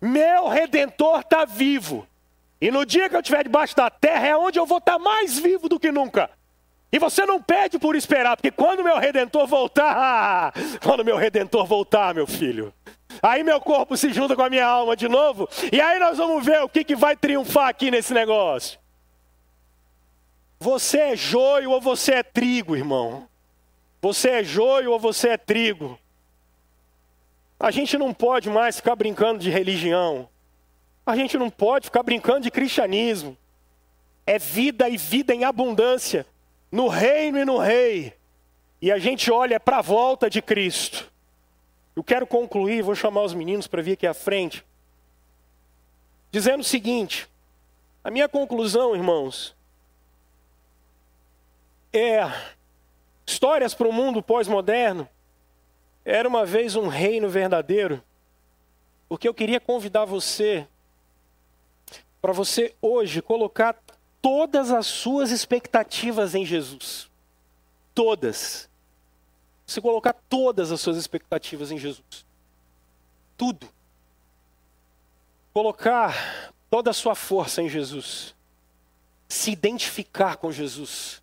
[0.00, 2.06] meu redentor está vivo.
[2.60, 4.98] E no dia que eu estiver debaixo da terra é onde eu vou estar tá
[4.98, 6.30] mais vivo do que nunca.
[6.92, 10.52] E você não pede por esperar, porque quando meu redentor voltar,
[10.84, 12.72] quando meu redentor voltar, meu filho,
[13.20, 15.48] Aí meu corpo se junta com a minha alma de novo.
[15.70, 18.78] E aí nós vamos ver o que, que vai triunfar aqui nesse negócio.
[20.58, 23.28] Você é joio ou você é trigo, irmão?
[24.00, 25.98] Você é joio ou você é trigo?
[27.58, 30.28] A gente não pode mais ficar brincando de religião.
[31.04, 33.36] A gente não pode ficar brincando de cristianismo.
[34.26, 36.26] É vida e vida em abundância,
[36.72, 38.14] no reino e no rei.
[38.80, 41.12] E a gente olha para a volta de Cristo.
[41.94, 44.64] Eu quero concluir, vou chamar os meninos para vir aqui à frente,
[46.30, 47.28] dizendo o seguinte:
[48.02, 49.54] a minha conclusão, irmãos,
[51.92, 52.22] é
[53.26, 55.06] histórias para o mundo pós-moderno.
[56.04, 58.02] Era uma vez um reino verdadeiro,
[59.08, 60.66] porque eu queria convidar você
[62.20, 63.74] para você hoje colocar
[64.22, 67.10] todas as suas expectativas em Jesus.
[67.92, 68.70] Todas.
[69.66, 72.24] Você colocar todas as suas expectativas em Jesus.
[73.36, 73.68] Tudo.
[75.52, 78.34] Colocar toda a sua força em Jesus.
[79.28, 81.20] Se identificar com Jesus.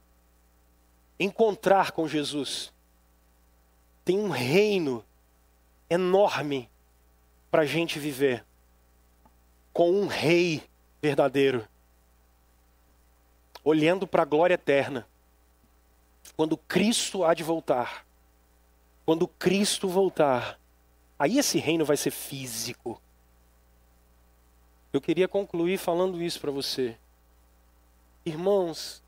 [1.17, 2.71] Encontrar com Jesus.
[4.03, 5.03] Tem um reino
[5.89, 6.69] enorme
[7.49, 8.43] para a gente viver.
[9.71, 10.63] Com um rei
[11.01, 11.67] verdadeiro.
[13.69, 15.07] Olhando para a glória eterna.
[16.35, 18.05] Quando Cristo há de voltar
[19.09, 20.59] quando Cristo voltar,
[21.17, 23.01] aí esse reino vai ser físico.
[24.93, 26.95] Eu queria concluir falando isso para você.
[28.23, 29.01] Irmãos,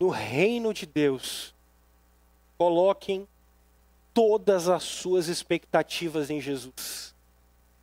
[0.00, 1.54] no reino de Deus,
[2.58, 3.28] coloquem
[4.12, 7.14] todas as suas expectativas em Jesus.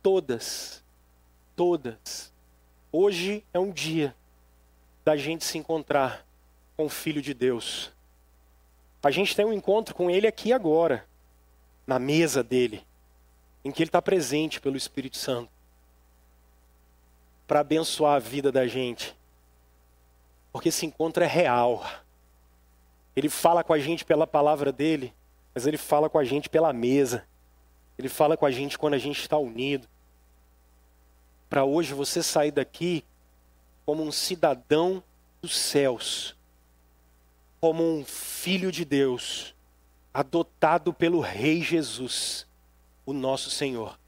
[0.02, 0.84] Todas.
[1.56, 2.30] Todas.
[2.92, 4.14] Hoje é um dia
[5.10, 6.24] da gente se encontrar
[6.76, 7.90] com o Filho de Deus.
[9.02, 11.04] A gente tem um encontro com Ele aqui agora,
[11.84, 12.86] na mesa dele,
[13.64, 15.50] em que Ele está presente pelo Espírito Santo,
[17.44, 19.16] para abençoar a vida da gente.
[20.52, 21.84] Porque esse encontro é real.
[23.16, 25.12] Ele fala com a gente pela palavra dele,
[25.52, 27.26] mas ele fala com a gente pela mesa.
[27.98, 29.88] Ele fala com a gente quando a gente está unido.
[31.48, 33.04] Para hoje você sair daqui
[33.90, 35.02] como um cidadão
[35.42, 36.36] dos céus
[37.60, 39.54] como um filho de Deus,
[40.14, 42.46] adotado pelo Rei Jesus,
[43.04, 43.99] o nosso Senhor.